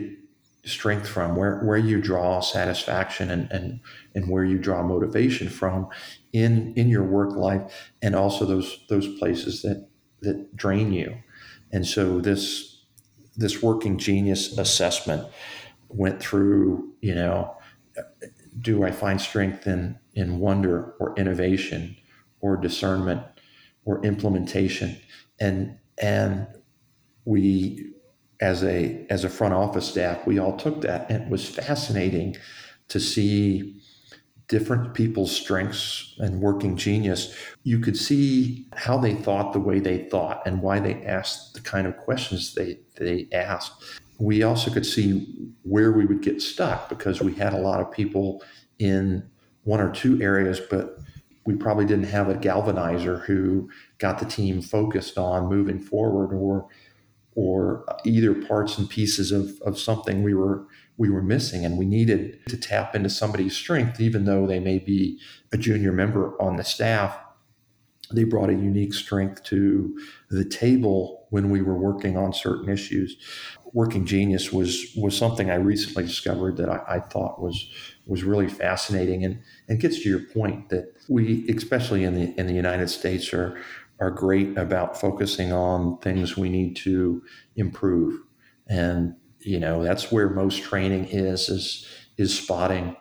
strength 0.65 1.07
from, 1.07 1.35
where, 1.35 1.59
where 1.59 1.77
you 1.77 2.01
draw 2.01 2.39
satisfaction 2.39 3.29
and, 3.29 3.51
and, 3.51 3.79
and 4.15 4.29
where 4.29 4.43
you 4.43 4.57
draw 4.57 4.83
motivation 4.83 5.47
from 5.47 5.87
in, 6.33 6.73
in 6.75 6.89
your 6.89 7.03
work 7.03 7.35
life, 7.35 7.91
and 8.01 8.15
also 8.15 8.45
those, 8.45 8.83
those 8.89 9.07
places 9.19 9.61
that, 9.61 9.87
that 10.21 10.55
drain 10.55 10.91
you. 10.91 11.15
And 11.71 11.85
so 11.85 12.19
this, 12.19 12.83
this 13.37 13.61
working 13.61 13.97
genius 13.97 14.57
assessment 14.57 15.27
went 15.89 16.19
through, 16.19 16.93
you 17.01 17.13
know, 17.13 17.55
do 18.59 18.83
I 18.83 18.91
find 18.91 19.21
strength 19.21 19.67
in, 19.67 19.99
in 20.13 20.39
wonder 20.39 20.95
or 20.99 21.13
innovation 21.17 21.95
or 22.39 22.57
discernment 22.57 23.21
or 23.83 24.03
implementation? 24.03 24.97
And, 25.39 25.77
and 26.01 26.47
we 27.25 27.91
as 28.39 28.63
a 28.63 29.05
as 29.09 29.23
a 29.23 29.29
front 29.29 29.53
office 29.53 29.87
staff, 29.87 30.25
we 30.25 30.39
all 30.39 30.57
took 30.57 30.81
that, 30.81 31.09
and 31.09 31.23
it 31.23 31.29
was 31.29 31.47
fascinating 31.47 32.35
to 32.89 32.99
see 32.99 33.81
different 34.47 34.93
people's 34.93 35.35
strengths 35.35 36.15
and 36.19 36.39
working 36.39 36.77
genius. 36.77 37.35
You 37.63 37.79
could 37.79 37.97
see 37.97 38.67
how 38.73 38.97
they 38.97 39.15
thought 39.15 39.53
the 39.53 39.59
way 39.59 39.79
they 39.79 40.07
thought 40.09 40.45
and 40.45 40.61
why 40.61 40.79
they 40.79 41.03
asked 41.03 41.55
the 41.55 41.61
kind 41.61 41.87
of 41.87 41.97
questions 41.97 42.53
they 42.53 42.79
they 42.97 43.27
asked. 43.31 43.73
We 44.19 44.43
also 44.43 44.71
could 44.71 44.85
see 44.85 45.51
where 45.63 45.91
we 45.91 46.05
would 46.05 46.21
get 46.21 46.41
stuck 46.41 46.89
because 46.89 47.21
we 47.21 47.33
had 47.33 47.53
a 47.53 47.59
lot 47.59 47.81
of 47.81 47.91
people 47.91 48.43
in 48.79 49.27
one 49.63 49.81
or 49.81 49.91
two 49.91 50.21
areas, 50.21 50.59
but 50.59 50.99
we 51.45 51.55
probably 51.55 51.85
didn't 51.85 52.05
have 52.05 52.29
a 52.29 52.35
galvanizer 52.35 53.23
who 53.23 53.69
got 53.97 54.19
the 54.19 54.25
team 54.25 54.61
focused 54.61 55.17
on 55.17 55.47
moving 55.47 55.79
forward 55.79 56.33
or 56.33 56.67
or 57.35 57.85
either 58.05 58.33
parts 58.33 58.77
and 58.77 58.89
pieces 58.89 59.31
of, 59.31 59.61
of 59.61 59.77
something 59.77 60.23
we 60.23 60.33
were 60.33 60.65
we 60.97 61.09
were 61.09 61.21
missing. 61.21 61.65
And 61.65 61.77
we 61.77 61.85
needed 61.85 62.39
to 62.47 62.55
tap 62.55 62.95
into 62.95 63.09
somebody's 63.09 63.55
strength 63.55 63.99
even 63.99 64.23
though 64.23 64.47
they 64.47 64.59
may 64.61 64.79
be 64.79 65.19
a 65.51 65.57
junior 65.57 65.91
member 65.91 66.41
on 66.41 66.55
the 66.55 66.63
staff. 66.63 67.17
They 68.13 68.23
brought 68.23 68.49
a 68.49 68.53
unique 68.53 68.93
strength 68.93 69.43
to 69.45 69.99
the 70.29 70.45
table 70.45 71.27
when 71.31 71.49
we 71.49 71.61
were 71.61 71.77
working 71.77 72.15
on 72.15 72.31
certain 72.31 72.69
issues. 72.69 73.17
Working 73.73 74.05
genius 74.05 74.53
was 74.53 74.93
was 74.95 75.17
something 75.17 75.49
i 75.51 75.55
recently 75.55 76.03
discovered 76.03 76.55
that 76.57 76.69
i, 76.69 76.79
I 76.87 76.99
thought 76.99 77.41
was 77.41 77.69
was 78.05 78.23
really 78.23 78.47
fascinating. 78.47 79.25
And 79.25 79.41
and 79.67 79.81
gets 79.81 80.01
to 80.03 80.09
your 80.09 80.21
point 80.21 80.69
that 80.69 80.93
we 81.09 81.45
especially 81.49 82.05
in 82.05 82.13
the 82.13 82.39
in 82.39 82.47
the 82.47 82.53
united 82.53 82.89
states 82.89 83.33
are 83.33 83.59
are 83.99 84.11
great 84.11 84.57
about 84.57 84.99
focusing 84.99 85.53
on 85.53 85.97
things 85.99 86.35
we 86.35 86.49
need 86.49 86.75
to 86.75 87.23
improve. 87.55 88.19
And, 88.67 89.15
you 89.39 89.59
know, 89.59 89.83
that's 89.83 90.11
where 90.11 90.29
most 90.29 90.63
training 90.63 91.05
is, 91.05 91.49
is, 91.49 91.87
is 92.17 92.37
spotting, 92.37 92.95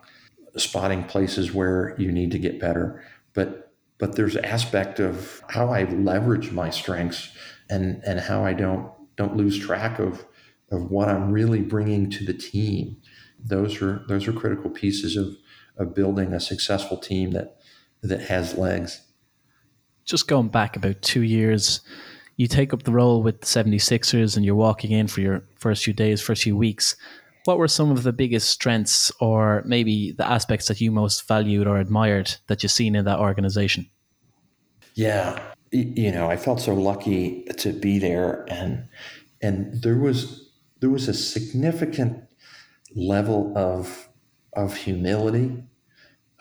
spotting 0.57 1.05
places 1.05 1.53
where 1.53 1.97
you 1.99 2.13
need 2.13 2.31
to 2.31 2.39
get 2.39 2.61
better. 2.61 3.03
But, 3.33 3.73
but 3.99 4.15
there's 4.15 4.37
aspect 4.37 5.01
of 5.01 5.43
how 5.49 5.69
I 5.69 5.85
leverage 5.85 6.53
my 6.53 6.71
strengths 6.71 7.37
and, 7.69 8.03
and 8.07 8.21
how 8.21 8.45
I 8.45 8.53
don't, 8.53 8.91
don't 9.17 9.37
lose 9.37 9.59
track 9.59 9.99
of, 9.99 10.25
of 10.71 10.91
what 10.91 11.09
I'm 11.09 11.33
really 11.33 11.61
bringing 11.61 12.11
to 12.11 12.25
the 12.25 12.35
team. 12.35 12.99
Those 13.43 13.83
are, 13.83 14.05
those 14.07 14.29
are 14.29 14.33
critical 14.33 14.71
pieces 14.71 15.17
of, 15.17 15.37
of 15.77 15.95
building 15.95 16.33
a 16.33 16.41
successful 16.41 16.99
team 16.99 17.33
that, 17.33 17.57
that 18.03 18.23
has 18.23 18.57
legs 18.57 19.01
just 20.05 20.29
going 20.29 20.49
back 20.49 20.77
about 20.77 21.03
two 21.03 21.23
years, 21.23 21.81
you 22.37 22.47
take 22.47 22.73
up 22.73 22.83
the 22.83 22.93
role 22.93 23.23
with 23.23 23.41
the 23.41 23.47
76ers 23.47 24.37
and 24.37 24.45
you're 24.45 24.55
walking 24.55 24.91
in 24.91 25.07
for 25.07 25.21
your 25.21 25.45
first 25.57 25.85
few 25.85 25.93
days, 25.93 26.21
first 26.21 26.43
few 26.43 26.57
weeks. 26.57 26.97
What 27.45 27.59
were 27.59 27.69
some 27.69 27.91
of 27.91 28.03
the 28.03 28.13
biggest 28.13 28.49
strengths 28.49 29.13
or 29.21 29.63
maybe 29.67 30.13
the 30.13 30.27
aspects 30.27 30.69
that 30.69 30.81
you 30.81 30.91
most 30.91 31.29
valued 31.29 31.67
or 31.67 31.79
admired 31.79 32.35
that 32.47 32.63
you've 32.63 32.73
seen 32.73 32.95
in 32.95 33.05
that 33.05 33.19
organization? 33.19 33.89
Yeah, 34.95 35.41
you 35.71 36.13
know, 36.13 36.31
I 36.31 36.37
felt 36.37 36.61
so 36.61 36.73
lucky 36.75 37.45
to 37.59 37.73
be 37.73 37.99
there, 37.99 38.47
and 38.49 38.89
and 39.43 39.83
there 39.83 39.99
was 39.99 40.51
there 40.81 40.91
was 40.91 41.09
a 41.09 41.15
significant 41.15 42.23
level 42.95 43.53
of 43.57 44.09
of 44.53 44.77
humility 44.77 45.65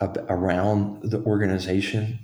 around 0.00 1.02
the 1.10 1.20
organization. 1.24 2.23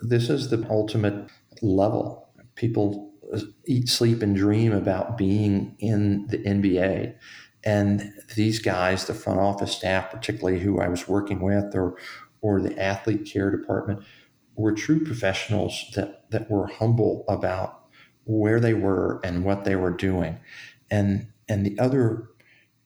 This 0.00 0.30
is 0.30 0.50
the 0.50 0.66
ultimate 0.68 1.30
level. 1.60 2.28
People 2.54 3.12
uh, 3.32 3.40
eat, 3.66 3.88
sleep, 3.88 4.22
and 4.22 4.36
dream 4.36 4.72
about 4.72 5.16
being 5.16 5.76
in 5.78 6.26
the 6.28 6.38
NBA. 6.38 7.14
And 7.64 8.12
these 8.34 8.58
guys, 8.58 9.06
the 9.06 9.14
front 9.14 9.40
office 9.40 9.72
staff, 9.72 10.10
particularly 10.10 10.60
who 10.60 10.80
I 10.80 10.88
was 10.88 11.08
working 11.08 11.40
with, 11.40 11.74
or 11.74 11.96
or 12.40 12.60
the 12.60 12.76
athlete 12.80 13.24
care 13.24 13.50
department, 13.56 14.02
were 14.56 14.72
true 14.72 15.04
professionals 15.04 15.84
that, 15.94 16.28
that 16.30 16.50
were 16.50 16.66
humble 16.66 17.24
about 17.28 17.84
where 18.24 18.60
they 18.60 18.74
were 18.74 19.20
and 19.24 19.44
what 19.44 19.64
they 19.64 19.76
were 19.76 19.90
doing. 19.90 20.38
And 20.90 21.28
and 21.48 21.64
the 21.64 21.78
other 21.78 22.28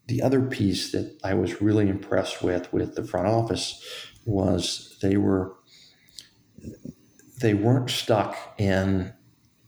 the 0.07 0.23
other 0.23 0.43
piece 0.43 0.93
that 0.93 1.19
I 1.25 1.35
was 1.35 1.61
really 1.61 1.89
impressed 1.89 2.43
with 2.43 2.73
with 2.73 2.95
the 2.95 3.05
front 3.05 3.27
office 3.27 3.83
was 4.25 4.97
they 5.03 5.17
were 5.17 5.55
they 7.41 7.55
weren't 7.55 7.91
stuck 7.91 8.37
in 8.59 9.13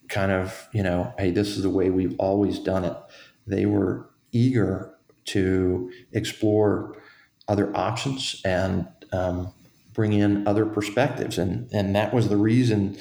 kind 0.09 0.33
of 0.33 0.69
you 0.73 0.83
know 0.83 1.13
hey 1.19 1.31
this 1.31 1.49
is 1.49 1.63
the 1.63 1.71
way 1.71 1.91
we've 1.91 2.17
always 2.19 2.59
done 2.59 2.85
it 2.85 2.97
they 3.47 3.67
were 3.67 4.09
eager 4.33 4.95
to 5.25 5.91
explore 6.13 6.97
other 7.49 7.75
options 7.77 8.41
and 8.45 8.87
um, 9.13 9.53
bring 9.93 10.13
in 10.13 10.47
other 10.47 10.67
perspectives. 10.67 11.39
And, 11.39 11.69
and 11.73 11.95
that 11.97 12.15
was 12.15 12.29
the 12.29 12.37
reason 12.37 12.97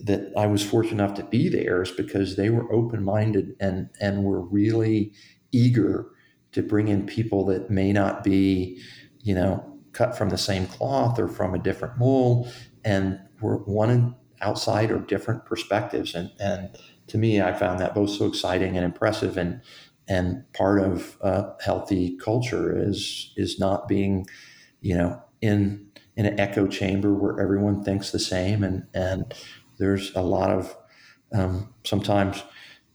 that 0.00 0.32
I 0.36 0.46
was 0.46 0.64
fortunate 0.64 1.02
enough 1.02 1.16
to 1.16 1.24
be 1.24 1.48
there 1.48 1.82
is 1.82 1.90
because 1.90 2.36
they 2.36 2.50
were 2.50 2.72
open 2.72 3.04
minded 3.04 3.56
and, 3.60 3.90
and 4.00 4.24
were 4.24 4.40
really 4.40 5.12
eager 5.50 6.06
to 6.52 6.62
bring 6.62 6.88
in 6.88 7.06
people 7.06 7.44
that 7.46 7.70
may 7.70 7.92
not 7.92 8.22
be, 8.22 8.80
you 9.20 9.34
know, 9.34 9.64
cut 9.92 10.16
from 10.16 10.28
the 10.28 10.38
same 10.38 10.66
cloth 10.66 11.18
or 11.18 11.28
from 11.28 11.54
a 11.54 11.58
different 11.58 11.98
mold 11.98 12.52
and 12.88 13.20
were 13.40 13.58
wanted 13.64 14.14
outside 14.40 14.90
or 14.90 14.98
different 14.98 15.44
perspectives. 15.44 16.14
And, 16.14 16.30
and 16.40 16.76
to 17.08 17.18
me, 17.18 17.40
I 17.40 17.52
found 17.52 17.80
that 17.80 17.94
both 17.94 18.10
so 18.10 18.26
exciting 18.26 18.76
and 18.76 18.84
impressive. 18.84 19.36
And, 19.36 19.60
and 20.08 20.50
part 20.54 20.80
of 20.80 21.18
a 21.20 21.52
healthy 21.60 22.16
culture 22.16 22.66
is, 22.88 23.32
is 23.36 23.58
not 23.58 23.88
being, 23.88 24.26
you 24.80 24.96
know, 24.96 25.22
in 25.40 25.86
in 26.16 26.26
an 26.26 26.40
echo 26.40 26.66
chamber 26.66 27.14
where 27.14 27.40
everyone 27.40 27.84
thinks 27.84 28.10
the 28.10 28.18
same, 28.18 28.64
and 28.64 28.86
and 28.92 29.32
there's 29.78 30.12
a 30.16 30.22
lot 30.22 30.50
of 30.50 30.76
um, 31.32 31.72
sometimes 31.84 32.42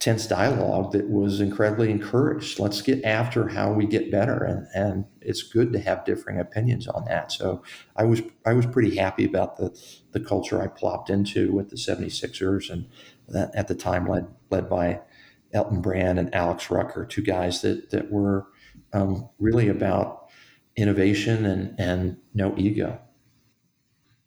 tense 0.03 0.27
dialogue 0.27 0.91
that 0.91 1.09
was 1.09 1.39
incredibly 1.39 1.89
encouraged. 1.89 2.59
Let's 2.59 2.81
get 2.81 3.01
after 3.05 3.47
how 3.47 3.71
we 3.71 3.87
get 3.87 4.11
better, 4.11 4.43
and 4.43 4.67
and 4.75 5.05
it's 5.21 5.43
good 5.43 5.71
to 5.71 5.79
have 5.79 6.03
differing 6.03 6.39
opinions 6.39 6.87
on 6.87 7.05
that. 7.05 7.31
So 7.31 7.63
I 7.95 8.03
was 8.03 8.21
I 8.45 8.51
was 8.51 8.65
pretty 8.65 8.97
happy 8.97 9.23
about 9.23 9.55
the 9.55 9.71
the 10.11 10.19
culture 10.19 10.61
I 10.61 10.67
plopped 10.67 11.09
into 11.09 11.53
with 11.53 11.69
the 11.69 11.77
76ers, 11.77 12.69
and 12.69 12.89
that 13.29 13.55
at 13.55 13.69
the 13.69 13.75
time 13.75 14.05
led 14.05 14.27
led 14.51 14.69
by 14.69 14.99
Elton 15.53 15.79
Brand 15.79 16.19
and 16.19 16.35
Alex 16.35 16.69
Rucker, 16.69 17.05
two 17.05 17.21
guys 17.21 17.61
that 17.61 17.91
that 17.91 18.11
were 18.11 18.47
um, 18.91 19.29
really 19.39 19.69
about 19.69 20.27
innovation 20.75 21.45
and 21.45 21.79
and 21.79 22.17
no 22.33 22.53
ego 22.57 22.99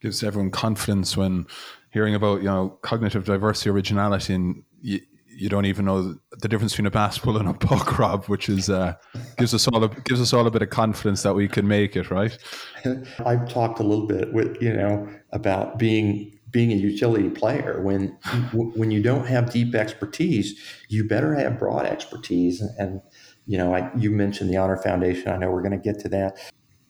gives 0.00 0.22
everyone 0.22 0.50
confidence 0.50 1.16
when 1.16 1.44
hearing 1.90 2.14
about 2.14 2.38
you 2.38 2.46
know 2.46 2.78
cognitive 2.80 3.26
diversity, 3.26 3.68
originality, 3.68 4.32
and 4.32 4.62
you, 4.80 5.00
you 5.36 5.48
don't 5.48 5.66
even 5.66 5.84
know 5.84 6.16
the 6.38 6.48
difference 6.48 6.72
between 6.72 6.86
a 6.86 6.90
basketball 6.90 7.36
and 7.36 7.48
a 7.48 7.54
puck, 7.54 7.98
Rob, 7.98 8.24
which 8.26 8.48
is 8.48 8.70
uh, 8.70 8.94
gives 9.38 9.54
us 9.54 9.68
all 9.68 9.84
a, 9.84 9.88
gives 9.88 10.20
us 10.20 10.32
all 10.32 10.46
a 10.46 10.50
bit 10.50 10.62
of 10.62 10.70
confidence 10.70 11.22
that 11.22 11.34
we 11.34 11.48
can 11.48 11.68
make 11.68 11.96
it, 11.96 12.10
right? 12.10 12.36
I've 13.24 13.48
talked 13.48 13.80
a 13.80 13.82
little 13.82 14.06
bit 14.06 14.32
with 14.32 14.60
you 14.60 14.72
know 14.72 15.08
about 15.32 15.78
being 15.78 16.38
being 16.50 16.72
a 16.72 16.76
utility 16.76 17.28
player 17.28 17.80
when 17.82 18.16
when 18.52 18.90
you 18.90 19.02
don't 19.02 19.26
have 19.26 19.50
deep 19.52 19.74
expertise, 19.74 20.58
you 20.88 21.06
better 21.06 21.34
have 21.34 21.58
broad 21.58 21.86
expertise 21.86 22.60
and. 22.78 23.00
you 23.48 23.56
know, 23.56 23.72
I, 23.72 23.92
you 23.96 24.10
mentioned 24.10 24.50
the 24.50 24.56
Honor 24.56 24.76
Foundation. 24.76 25.28
I 25.28 25.36
know 25.36 25.52
we're 25.52 25.62
going 25.62 25.70
to 25.70 25.92
get 25.92 26.00
to 26.00 26.08
that 26.08 26.36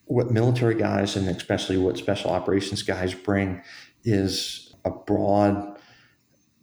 what 0.06 0.30
military 0.30 0.74
guys 0.74 1.16
and 1.16 1.28
especially 1.28 1.76
what 1.76 1.98
special 1.98 2.30
operations 2.30 2.82
guys 2.82 3.12
bring 3.12 3.60
is 4.04 4.74
a 4.84 4.90
broad 4.90 5.75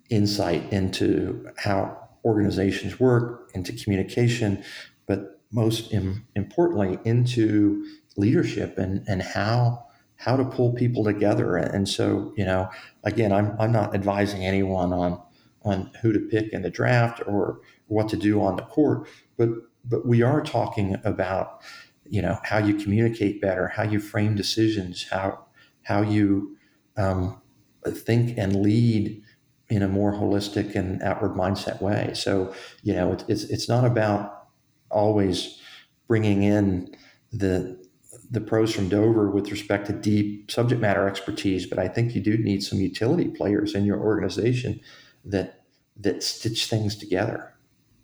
insight 0.09 0.71
into 0.71 1.49
how 1.57 1.97
organizations 2.25 2.99
work, 2.99 3.51
into 3.53 3.73
communication, 3.73 4.63
but 5.05 5.41
most 5.51 5.93
Im- 5.93 6.25
importantly 6.35 6.99
into 7.03 7.85
leadership 8.17 8.77
and, 8.77 9.03
and 9.07 9.21
how 9.21 9.85
how 10.17 10.37
to 10.37 10.45
pull 10.45 10.71
people 10.71 11.03
together. 11.03 11.57
And 11.57 11.89
so, 11.89 12.33
you 12.37 12.45
know, 12.45 12.69
again, 13.03 13.33
I'm, 13.33 13.59
I'm 13.59 13.73
not 13.73 13.93
advising 13.93 14.45
anyone 14.45 14.93
on 14.93 15.21
on 15.65 15.91
who 16.01 16.11
to 16.11 16.19
pick 16.19 16.51
in 16.51 16.61
the 16.61 16.69
draft 16.69 17.21
or 17.25 17.61
what 17.87 18.09
to 18.09 18.17
do 18.17 18.41
on 18.41 18.55
the 18.55 18.63
court, 18.63 19.07
but 19.37 19.49
but 19.85 20.05
we 20.05 20.21
are 20.21 20.41
talking 20.41 20.97
about 21.03 21.61
you 22.05 22.21
know 22.21 22.37
how 22.43 22.57
you 22.57 22.75
communicate 22.75 23.41
better, 23.41 23.67
how 23.67 23.83
you 23.83 23.99
frame 23.99 24.35
decisions, 24.35 25.07
how 25.09 25.45
how 25.83 26.01
you 26.01 26.57
um, 26.97 27.41
think 27.85 28.37
and 28.37 28.61
lead 28.61 29.21
in 29.69 29.81
a 29.81 29.87
more 29.87 30.13
holistic 30.13 30.75
and 30.75 31.01
outward 31.01 31.31
mindset 31.31 31.81
way. 31.81 32.11
So 32.13 32.53
you 32.83 32.93
know 32.93 33.13
it, 33.13 33.23
it's 33.27 33.43
it's 33.45 33.69
not 33.69 33.85
about 33.85 34.47
always 34.89 35.59
bringing 36.07 36.43
in 36.43 36.95
the 37.31 37.81
the 38.29 38.41
pros 38.41 38.73
from 38.73 38.89
Dover 38.89 39.29
with 39.29 39.51
respect 39.51 39.87
to 39.87 39.93
deep 39.93 40.49
subject 40.51 40.81
matter 40.81 41.07
expertise, 41.07 41.65
but 41.65 41.79
I 41.79 41.87
think 41.87 42.15
you 42.15 42.21
do 42.21 42.37
need 42.37 42.63
some 42.63 42.79
utility 42.79 43.29
players 43.29 43.75
in 43.75 43.85
your 43.85 43.99
organization 43.99 44.79
that 45.25 45.63
that 45.97 46.23
stitch 46.23 46.67
things 46.67 46.95
together 46.95 47.53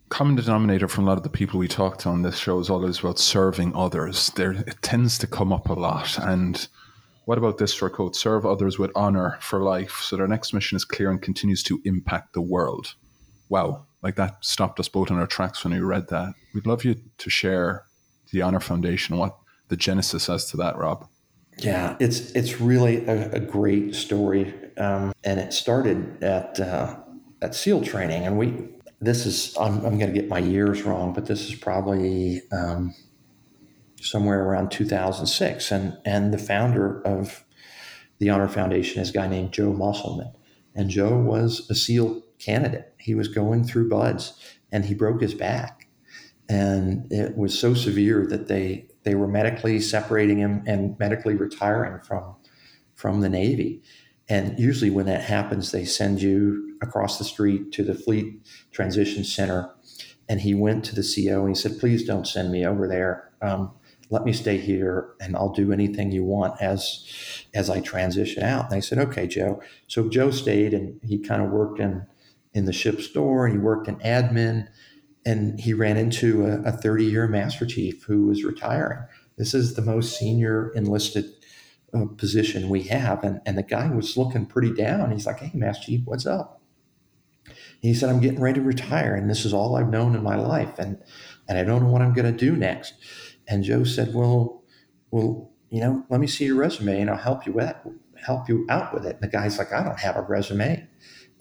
common 0.10 0.36
denominator 0.36 0.88
from 0.88 1.06
a 1.06 1.08
lot 1.08 1.17
of 1.17 1.24
the 1.24 1.30
people 1.30 1.60
we 1.60 1.67
talked 1.67 2.02
to 2.02 2.10
on 2.10 2.24
this 2.24 2.38
show 2.38 2.60
is 2.60 2.69
always 2.69 3.00
about 3.00 3.19
serving 3.19 3.76
others. 3.76 4.32
There, 4.36 4.52
it 4.52 4.82
tends 4.82 5.17
to 5.19 5.28
come 5.28 5.54
up 5.54 5.69
a 5.69 5.74
lot. 5.74 6.17
And 6.17 6.67
what 7.30 7.38
about 7.38 7.60
this 7.60 7.76
for 7.76 7.92
quote? 7.92 8.15
Serve 8.15 8.44
others 8.44 8.80
with 8.80 8.89
honor 8.96 9.38
for 9.39 9.62
life, 9.62 10.02
so 10.02 10.18
their 10.18 10.28
next 10.28 10.52
mission 10.52 10.76
is 10.76 10.84
clear 10.84 11.12
and 11.12 11.22
continues 11.22 11.62
to 11.62 11.80
impact 11.86 12.34
the 12.34 12.42
world. 12.42 12.96
Wow, 13.50 13.86
like 14.02 14.15
that 14.15 14.44
stopped 14.44 14.80
us 14.80 14.89
both 14.89 15.12
in 15.12 15.18
our 15.20 15.28
tracks 15.28 15.63
when 15.63 15.72
we 15.72 15.80
read 15.80 16.08
that. 16.08 16.34
We'd 16.56 16.65
love 16.65 16.84
you 16.84 16.96
to 17.20 17.30
share 17.30 17.86
the 18.32 18.42
Honor 18.42 18.60
Foundation, 18.60 19.18
what 19.18 19.38
the 19.68 19.78
genesis 19.78 20.28
as 20.28 20.50
to 20.50 20.58
that, 20.58 20.76
Rob. 20.76 21.08
Yeah, 21.60 21.98
it's 22.00 22.32
it's 22.32 22.60
really 22.60 23.06
a, 23.06 23.34
a 23.34 23.39
great 23.39 23.94
story, 23.94 24.52
um, 24.78 25.13
and 25.24 25.39
it 25.39 25.54
started 25.54 26.24
at 26.24 26.60
uh, 26.60 26.96
at 27.44 27.54
SEAL 27.54 27.84
training, 27.84 28.26
and 28.26 28.39
we 28.39 28.70
this 29.02 29.28
is 29.28 29.56
I'm, 29.60 29.86
I'm 29.86 30.00
going 30.00 30.12
to 30.12 30.20
get 30.20 30.30
my 30.30 30.39
years 30.39 30.82
wrong, 30.82 31.13
but 31.13 31.28
this 31.28 31.48
is 31.48 31.54
probably 31.54 32.42
um, 32.52 32.96
somewhere 34.02 34.44
around 34.44 34.72
2006, 34.72 35.72
and 35.72 35.98
and 36.06 36.34
the 36.34 36.38
founder 36.38 37.02
of 37.06 37.46
the 38.20 38.30
Honor 38.30 38.48
Foundation 38.48 39.02
is 39.02 39.10
a 39.10 39.14
guy 39.14 39.28
named 39.28 39.52
Joe 39.52 39.74
Musselman, 39.74 40.32
and 40.76 40.90
Joe 40.90 41.18
was 41.18 41.70
a 41.70 41.76
SEAL 41.76 42.22
candidate. 42.40 42.94
He 43.00 43.16
was 43.16 43.28
going 43.28 43.64
through 43.64 43.90
BUD/S, 43.90 44.34
and 44.72 44.86
he 44.86 44.94
broke 44.94 45.22
his 45.22 45.34
back, 45.34 45.88
and 46.48 47.12
it 47.12 47.38
was 47.38 47.58
so 47.58 47.74
severe 47.74 48.26
that 48.28 48.48
they 48.48 48.88
they 49.04 49.16
were 49.16 49.28
medically 49.28 49.80
separating 49.80 50.40
him 50.40 50.64
and 50.68 50.98
medically 51.00 51.36
retiring 51.36 52.02
from 52.04 52.36
from 52.96 53.22
the 53.22 53.30
Navy. 53.30 53.82
And 54.28 54.60
usually, 54.60 54.92
when 54.92 55.08
that 55.08 55.24
happens, 55.24 55.72
they 55.72 55.86
send 55.86 56.22
you 56.22 56.78
across 56.82 57.18
the 57.18 57.24
street 57.24 57.72
to 57.74 57.84
the 57.84 57.96
Fleet 57.96 58.46
Transition 58.72 59.24
Center. 59.24 59.72
And 60.28 60.42
he 60.42 60.54
went 60.54 60.86
to 60.86 60.96
the 60.96 61.02
CO 61.02 61.42
and 61.42 61.50
he 61.50 61.60
said, 61.60 61.80
Please 61.80 62.06
don't 62.06 62.28
send 62.28 62.52
me 62.52 62.66
over 62.66 62.88
there. 62.88 63.32
Um, 63.42 63.72
let 64.10 64.24
me 64.26 64.34
stay 64.34 64.58
here 64.58 65.12
and 65.22 65.36
I'll 65.36 65.54
do 65.54 65.72
anything 65.72 66.12
you 66.12 66.24
want 66.24 66.60
as 66.62 67.45
as 67.54 67.69
I 67.69 67.80
transition 67.80 68.43
out. 68.43 68.65
And 68.65 68.72
they 68.72 68.82
said, 68.82 68.98
Okay, 68.98 69.28
Joe. 69.28 69.62
So 69.88 70.10
Joe 70.10 70.32
stayed 70.32 70.74
and 70.74 71.00
he 71.04 71.19
kind 71.19 71.41
of 71.41 71.52
worked 71.52 71.80
in 71.80 72.06
in 72.54 72.65
the 72.65 72.74
ship 72.74 73.02
store 73.02 73.45
and 73.45 73.56
he 73.56 73.60
worked 73.60 73.88
in 73.88 73.98
admin 73.98 74.67
and 75.26 75.60
he 75.60 75.74
ran 75.74 75.98
into 75.98 76.45
a 76.45 76.72
30 76.72 77.06
year 77.06 77.28
master 77.28 77.65
chief 77.65 78.04
who 78.04 78.26
was 78.26 78.43
retiring. 78.43 79.06
This 79.38 79.54
is 79.54 79.76
the 79.76 79.82
most 79.82 80.17
senior 80.17 80.72
enlisted 80.76 81.26
uh, 81.93 82.06
position 82.17 82.69
we 82.69 82.84
have. 82.84 83.24
And, 83.24 83.41
and 83.45 83.58
the 83.58 83.63
guy 83.63 83.89
was 83.89 84.17
looking 84.17 84.45
pretty 84.45 84.74
down. 84.74 85.12
He's 85.12 85.26
like, 85.26 85.39
Hey, 85.39 85.52
Master 85.54 85.86
Chief, 85.86 86.02
what's 86.06 86.26
up? 86.26 86.60
he 87.82 87.93
said, 87.93 88.10
I'm 88.10 88.19
getting 88.19 88.41
ready 88.41 88.60
to 88.60 88.65
retire, 88.65 89.15
and 89.15 89.30
this 89.30 89.45
is 89.45 89.54
all 89.54 89.76
I've 89.76 89.89
known 89.89 90.15
in 90.15 90.24
my 90.24 90.36
life. 90.36 90.78
And 90.80 91.02
and 91.48 91.58
I 91.58 91.63
don't 91.63 91.82
know 91.84 91.89
what 91.89 92.02
I'm 92.04 92.13
going 92.13 92.32
to 92.32 92.38
do 92.38 92.56
next. 92.56 92.93
And 93.50 93.64
Joe 93.64 93.84
said, 93.84 94.14
well, 94.14 94.64
well, 95.12 95.52
you 95.70 95.82
know, 95.82 96.06
let 96.10 96.22
me 96.22 96.28
see 96.28 96.46
your 96.46 96.56
resume 96.56 97.02
and 97.02 97.10
I'll 97.10 97.18
help 97.18 97.46
you 97.46 97.54
with 97.54 97.76
help 98.24 98.50
you 98.50 98.66
out 98.70 98.94
with 98.94 99.06
it. 99.06 99.16
And 99.16 99.24
the 99.24 99.28
guy's 99.28 99.58
like, 99.58 99.72
I 99.72 99.84
don't 99.84 100.00
have 100.00 100.16
a 100.16 100.22
resume. 100.22 100.88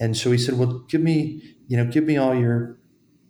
And 0.01 0.17
so 0.17 0.31
he 0.31 0.39
said, 0.39 0.59
well, 0.59 0.85
give 0.89 1.01
me, 1.01 1.57
you 1.67 1.77
know, 1.77 1.85
give 1.85 2.05
me 2.05 2.17
all 2.17 2.35
your, 2.35 2.79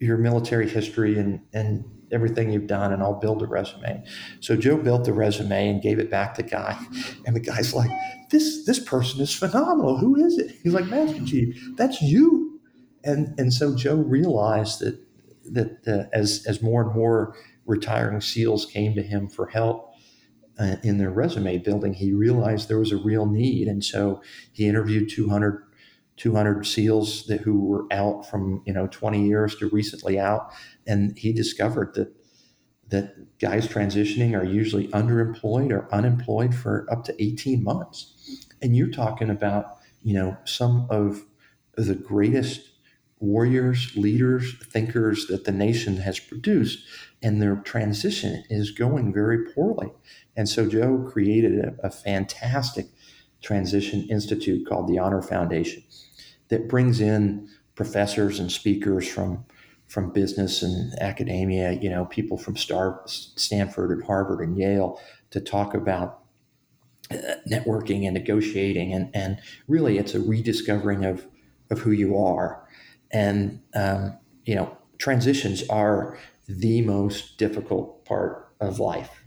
your 0.01 0.19
military 0.19 0.69
history 0.69 1.19
and, 1.19 1.41
and 1.53 1.85
everything 2.13 2.51
you've 2.51 2.67
done 2.67 2.93
and 2.93 3.03
I'll 3.03 3.19
build 3.19 3.43
a 3.43 3.47
resume. 3.47 4.05
So 4.41 4.57
Joe 4.57 4.77
built 4.77 5.05
the 5.05 5.13
resume 5.13 5.69
and 5.69 5.83
gave 5.83 5.99
it 5.99 6.11
back 6.11 6.35
to 6.35 6.43
guy. 6.43 6.79
And 7.27 7.35
the 7.35 7.41
guy's 7.41 7.75
like, 7.75 7.91
this, 8.31 8.65
this 8.65 8.79
person 8.79 9.21
is 9.21 9.35
phenomenal. 9.35 9.99
Who 9.99 10.17
is 10.17 10.39
it? 10.39 10.57
He's 10.63 10.75
like, 10.75 10.87
Master 10.87 11.25
Chief, 11.25 11.59
that's 11.77 12.01
you. 12.01 12.61
And, 13.05 13.39
and 13.39 13.53
so 13.53 13.75
Joe 13.75 13.97
realized 13.97 14.81
that, 14.81 14.99
that 15.53 15.79
uh, 15.87 16.09
as, 16.15 16.45
as 16.47 16.61
more 16.61 16.83
and 16.83 16.95
more 16.95 17.35
retiring 17.69 18.21
SEALs 18.21 18.67
came 18.67 18.95
to 18.95 19.03
him 19.03 19.29
for 19.29 19.47
help, 19.47 19.95
uh, 20.59 20.77
in 20.83 20.99
their 20.99 21.11
resume 21.11 21.59
building, 21.59 21.95
he 21.95 22.13
realized 22.13 22.69
there 22.69 22.79
was 22.79 22.93
a 22.93 22.97
real 22.97 23.27
need. 23.27 23.69
And 23.69 23.85
so 23.85 24.21
he 24.53 24.67
interviewed 24.67 25.09
200, 25.09 25.63
200 26.17 26.67
SEALs 26.67 27.27
that, 27.27 27.43
who 27.43 27.65
were 27.65 27.87
out 27.93 28.29
from, 28.29 28.63
you 28.67 28.73
know, 28.73 28.89
20 28.89 29.25
years 29.25 29.55
to 29.57 29.69
recently 29.69 30.19
out. 30.19 30.51
And 30.87 31.17
he 31.17 31.33
discovered 31.33 31.95
that, 31.95 32.13
that 32.89 33.39
guys 33.39 33.69
transitioning 33.69 34.37
are 34.37 34.45
usually 34.45 34.89
underemployed 34.89 35.71
or 35.71 35.93
unemployed 35.95 36.55
for 36.55 36.87
up 36.91 37.05
to 37.05 37.23
18 37.23 37.63
months. 37.63 38.47
And 38.61 38.77
you're 38.77 38.91
talking 38.91 39.31
about, 39.31 39.77
you 40.03 40.15
know, 40.15 40.37
some 40.45 40.89
of 40.91 41.25
the 41.77 41.95
greatest 41.95 42.68
warriors, 43.21 43.97
leaders, 43.97 44.55
thinkers 44.65 45.27
that 45.27 45.45
the 45.45 45.53
nation 45.53 45.97
has 45.99 46.19
produced, 46.19 46.87
and 47.23 47.43
their 47.43 47.57
transition 47.57 48.45
is 48.49 48.71
going 48.71 49.13
very 49.13 49.51
poorly. 49.53 49.93
And 50.37 50.49
so 50.49 50.69
Joe 50.69 51.05
created 51.11 51.59
a, 51.59 51.87
a 51.87 51.91
fantastic 51.91 52.87
transition 53.43 54.07
institute 54.09 54.67
called 54.69 54.89
the 54.89 54.99
Honor 54.99 55.23
Foundation 55.23 55.83
that 56.49 56.69
brings 56.69 57.01
in 57.01 57.49
professors 57.75 58.39
and 58.39 58.51
speakers 58.51 59.09
from 59.09 59.45
from 59.89 60.11
business 60.11 60.63
and 60.63 60.93
academia, 61.01 61.73
you 61.73 61.89
know, 61.89 62.05
people 62.05 62.37
from 62.37 62.57
Star, 62.57 63.01
Stanford 63.07 63.91
and 63.91 64.05
Harvard 64.05 64.41
and 64.41 64.59
Yale 64.59 65.01
to 65.31 65.41
talk 65.41 65.73
about 65.73 66.21
uh, 67.11 67.17
networking 67.51 68.05
and 68.05 68.13
negotiating. 68.13 68.93
And, 68.93 69.11
and 69.15 69.41
really, 69.67 69.97
it's 69.97 70.15
a 70.15 70.21
rediscovering 70.21 71.07
of, 71.07 71.27
of 71.71 71.79
who 71.79 71.91
you 71.91 72.19
are. 72.19 72.68
And, 73.11 73.61
um, 73.75 74.19
you 74.45 74.55
know, 74.55 74.77
transitions 74.99 75.63
are 75.69 76.19
the 76.49 76.83
most 76.83 77.39
difficult 77.39 78.05
part 78.05 78.49
of 78.61 78.79
life 78.79 79.23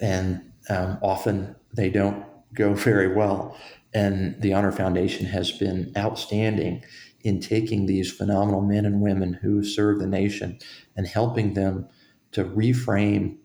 and 0.00 0.52
um, 0.68 0.98
often 1.02 1.54
they 1.74 1.90
don't 1.90 2.24
go 2.54 2.74
very 2.74 3.14
well. 3.14 3.56
And 3.92 4.40
the 4.40 4.52
Honor 4.52 4.72
Foundation 4.72 5.26
has 5.26 5.50
been 5.50 5.92
outstanding 5.96 6.84
in 7.22 7.40
taking 7.40 7.86
these 7.86 8.10
phenomenal 8.10 8.62
men 8.62 8.86
and 8.86 9.02
women 9.02 9.34
who 9.34 9.62
serve 9.62 9.98
the 9.98 10.06
nation 10.06 10.58
and 10.96 11.06
helping 11.06 11.54
them 11.54 11.86
to 12.32 12.44
reframe 12.44 13.36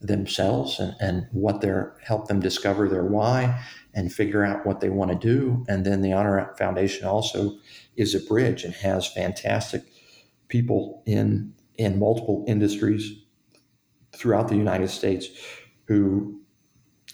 themselves 0.00 0.78
and, 0.78 0.94
and 1.00 1.26
what 1.32 1.62
their 1.62 1.96
help 2.02 2.28
them 2.28 2.38
discover 2.38 2.88
their 2.88 3.04
why 3.04 3.64
and 3.94 4.12
figure 4.12 4.44
out 4.44 4.66
what 4.66 4.80
they 4.80 4.90
want 4.90 5.10
to 5.10 5.16
do. 5.16 5.64
And 5.68 5.86
then 5.86 6.02
the 6.02 6.12
Honor 6.12 6.54
Foundation 6.58 7.06
also 7.06 7.56
is 7.96 8.14
a 8.14 8.20
bridge 8.20 8.64
and 8.64 8.74
has 8.74 9.06
fantastic 9.06 9.84
people 10.48 11.02
in 11.06 11.54
in 11.76 11.98
multiple 11.98 12.44
industries 12.46 13.12
throughout 14.14 14.48
the 14.48 14.56
United 14.56 14.88
States 14.88 15.28
who 15.86 16.40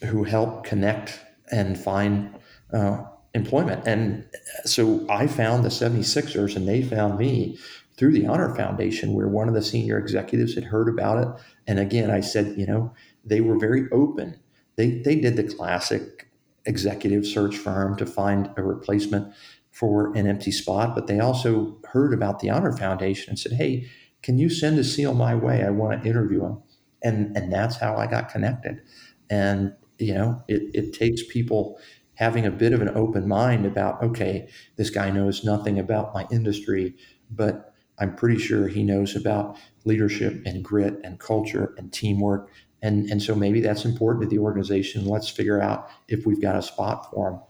who 0.05 0.25
help 0.25 0.65
connect 0.65 1.21
and 1.51 1.79
find 1.79 2.35
uh, 2.73 3.03
employment. 3.35 3.87
And 3.87 4.27
so 4.65 5.07
I 5.09 5.27
found 5.27 5.65
the 5.65 5.69
76ers 5.69 6.57
and 6.57 6.67
they 6.67 6.83
found 6.83 7.19
me 7.19 7.59
through 7.97 8.13
the 8.13 8.27
Honor 8.27 8.55
Foundation, 8.55 9.13
where 9.13 9.29
one 9.29 9.49
of 9.49 9.55
the 9.55 9.63
senior 9.63 9.99
executives 9.99 10.55
had 10.55 10.65
heard 10.65 10.89
about 10.89 11.23
it. 11.23 11.45
And 11.67 11.79
again, 11.79 12.11
I 12.11 12.21
said, 12.21 12.55
you 12.57 12.67
know, 12.67 12.95
they 13.25 13.41
were 13.41 13.59
very 13.59 13.89
open. 13.93 14.39
They, 14.77 15.03
they 15.03 15.17
did 15.17 15.37
the 15.37 15.45
classic 15.45 16.29
executive 16.65 17.27
search 17.27 17.57
firm 17.57 17.97
to 17.97 18.07
find 18.07 18.51
a 18.57 18.63
replacement 18.63 19.35
for 19.81 20.15
an 20.15 20.27
empty 20.27 20.53
spot, 20.53 20.95
but 20.95 21.07
they 21.09 21.19
also 21.19 21.79
heard 21.93 22.13
about 22.13 22.41
the 22.41 22.51
Honor 22.51 22.77
Foundation 22.77 23.31
and 23.31 23.39
said, 23.39 23.53
hey, 23.53 23.89
can 24.23 24.39
you 24.39 24.51
send 24.51 24.79
a 24.79 24.85
SEAL 24.85 25.15
my 25.15 25.35
way? 25.35 25.65
I 25.65 25.71
want 25.71 26.03
to 26.03 26.09
interview 26.09 26.45
him 26.45 26.63
and 27.03 27.37
and 27.37 27.53
that's 27.53 27.77
how 27.77 27.97
I 27.97 28.07
got 28.07 28.29
connected. 28.29 28.81
And 29.29 29.75
you 29.99 30.15
know, 30.15 30.43
it 30.49 30.63
it 30.75 30.93
takes 30.93 31.23
people 31.25 31.79
having 32.15 32.45
a 32.45 32.51
bit 32.51 32.73
of 32.73 32.83
an 32.83 32.91
open 32.91 33.27
mind 33.27 33.67
about 33.67 34.03
okay, 34.03 34.49
this 34.77 34.91
guy 34.91 35.11
knows 35.11 35.45
nothing 35.45 35.79
about 35.79 36.15
my 36.15 36.27
industry, 36.31 36.95
but 37.31 37.75
I'm 37.99 38.17
pretty 38.17 38.39
sure 38.39 38.69
he 38.69 38.83
knows 38.83 39.15
about 39.15 39.59
leadership 39.85 40.43
and 40.47 40.65
grit 40.65 40.99
and 41.05 41.19
culture 41.19 41.75
and 41.77 41.93
teamwork. 41.93 42.51
And, 42.83 43.11
and 43.11 43.23
so 43.23 43.35
maybe 43.35 43.61
that's 43.61 43.85
important 43.85 44.23
to 44.23 44.29
the 44.29 44.39
organization. 44.39 45.05
Let's 45.05 45.29
figure 45.29 45.61
out 45.61 45.91
if 46.09 46.25
we've 46.25 46.41
got 46.41 46.57
a 46.57 46.63
spot 46.63 47.11
for 47.11 47.33
him. 47.33 47.41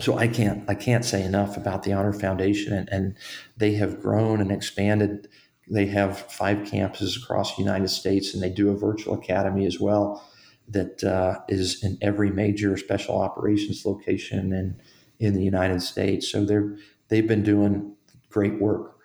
So 0.00 0.18
I 0.18 0.28
can't 0.28 0.68
I 0.68 0.74
can't 0.74 1.04
say 1.04 1.22
enough 1.22 1.56
about 1.56 1.82
the 1.82 1.92
Honor 1.92 2.12
Foundation 2.12 2.72
and, 2.72 2.88
and 2.90 3.16
they 3.56 3.74
have 3.74 4.00
grown 4.00 4.40
and 4.40 4.50
expanded 4.50 5.28
they 5.70 5.86
have 5.86 6.18
five 6.30 6.58
campuses 6.58 7.16
across 7.22 7.56
the 7.56 7.62
United 7.62 7.88
States, 7.88 8.34
and 8.34 8.42
they 8.42 8.50
do 8.50 8.70
a 8.70 8.76
virtual 8.76 9.14
academy 9.14 9.66
as 9.66 9.80
well 9.80 10.22
that 10.68 11.04
uh, 11.04 11.40
is 11.48 11.82
in 11.82 11.98
every 12.00 12.30
major 12.30 12.76
special 12.76 13.20
operations 13.20 13.84
location 13.84 14.52
in 14.52 14.80
in 15.20 15.34
the 15.34 15.42
United 15.42 15.80
States. 15.80 16.28
So 16.28 16.44
they're 16.44 16.76
they've 17.08 17.26
been 17.26 17.42
doing 17.42 17.94
great 18.30 18.60
work, 18.60 18.96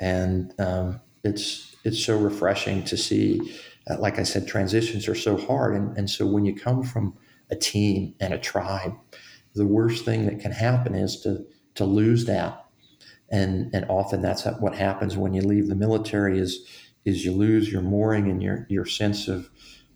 and 0.00 0.52
um, 0.58 1.00
it's 1.22 1.76
it's 1.84 2.04
so 2.04 2.18
refreshing 2.18 2.84
to 2.84 2.96
see. 2.96 3.56
Uh, 3.88 3.98
like 3.98 4.18
I 4.18 4.22
said, 4.22 4.46
transitions 4.46 5.08
are 5.08 5.14
so 5.14 5.36
hard, 5.36 5.74
and, 5.74 5.96
and 5.96 6.10
so 6.10 6.26
when 6.26 6.44
you 6.44 6.54
come 6.54 6.82
from 6.82 7.16
a 7.50 7.56
team 7.56 8.14
and 8.20 8.34
a 8.34 8.38
tribe, 8.38 8.92
the 9.58 9.66
worst 9.66 10.04
thing 10.04 10.26
that 10.26 10.40
can 10.40 10.52
happen 10.52 10.94
is 10.94 11.20
to 11.20 11.44
to 11.74 11.84
lose 11.84 12.24
that. 12.24 12.64
And 13.30 13.70
and 13.74 13.84
often 13.88 14.22
that's 14.22 14.44
what 14.60 14.74
happens 14.74 15.16
when 15.16 15.34
you 15.34 15.42
leave 15.42 15.68
the 15.68 15.74
military 15.74 16.38
is 16.38 16.66
is 17.04 17.24
you 17.24 17.32
lose 17.32 17.70
your 17.70 17.82
mooring 17.82 18.28
and 18.30 18.42
your 18.42 18.66
your 18.70 18.86
sense 18.86 19.28
of 19.28 19.50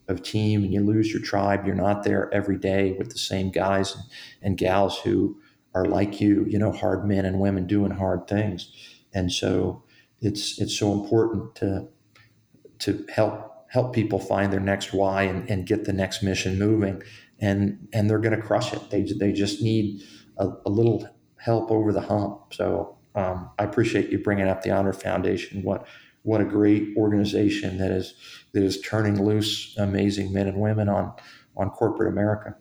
of 0.08 0.22
team 0.22 0.64
and 0.64 0.72
you 0.72 0.80
lose 0.80 1.12
your 1.12 1.22
tribe. 1.22 1.66
You're 1.66 1.74
not 1.74 2.04
there 2.04 2.32
every 2.34 2.58
day 2.58 2.92
with 2.98 3.10
the 3.10 3.18
same 3.18 3.50
guys 3.50 3.94
and, 3.94 4.04
and 4.42 4.58
gals 4.58 4.98
who 4.98 5.40
are 5.74 5.86
like 5.86 6.20
you 6.20 6.44
you 6.48 6.58
know 6.58 6.72
hard 6.72 7.06
men 7.06 7.24
and 7.24 7.40
women 7.40 7.66
doing 7.66 7.92
hard 7.92 8.28
things. 8.28 8.70
And 9.14 9.32
so 9.32 9.82
it's 10.20 10.60
it's 10.60 10.78
so 10.78 10.92
important 10.92 11.54
to 11.56 11.88
to 12.80 13.06
help 13.12 13.48
help 13.70 13.94
people 13.94 14.18
find 14.18 14.52
their 14.52 14.60
next 14.60 14.92
why 14.92 15.22
and, 15.22 15.48
and 15.48 15.66
get 15.66 15.86
the 15.86 15.92
next 15.92 16.22
mission 16.22 16.58
moving 16.58 17.02
and 17.42 17.86
and 17.92 18.08
they're 18.08 18.18
going 18.18 18.34
to 18.34 18.40
crush 18.40 18.72
it 18.72 18.90
they, 18.90 19.02
they 19.02 19.32
just 19.32 19.60
need 19.60 20.02
a, 20.38 20.48
a 20.64 20.70
little 20.70 21.06
help 21.36 21.70
over 21.70 21.92
the 21.92 22.00
hump 22.00 22.54
so 22.54 22.96
um, 23.14 23.50
I 23.58 23.64
appreciate 23.64 24.10
you 24.10 24.18
bringing 24.18 24.48
up 24.48 24.62
the 24.62 24.70
Honor 24.70 24.92
Foundation. 24.92 25.62
What 25.62 25.86
what 26.22 26.40
a 26.40 26.44
great 26.44 26.96
organization 26.96 27.78
that 27.78 27.90
is 27.90 28.14
that 28.52 28.62
is 28.62 28.80
turning 28.80 29.24
loose 29.24 29.76
amazing 29.76 30.32
men 30.32 30.48
and 30.48 30.58
women 30.58 30.88
on 30.88 31.12
on 31.56 31.70
corporate 31.70 32.10
America. 32.10 32.56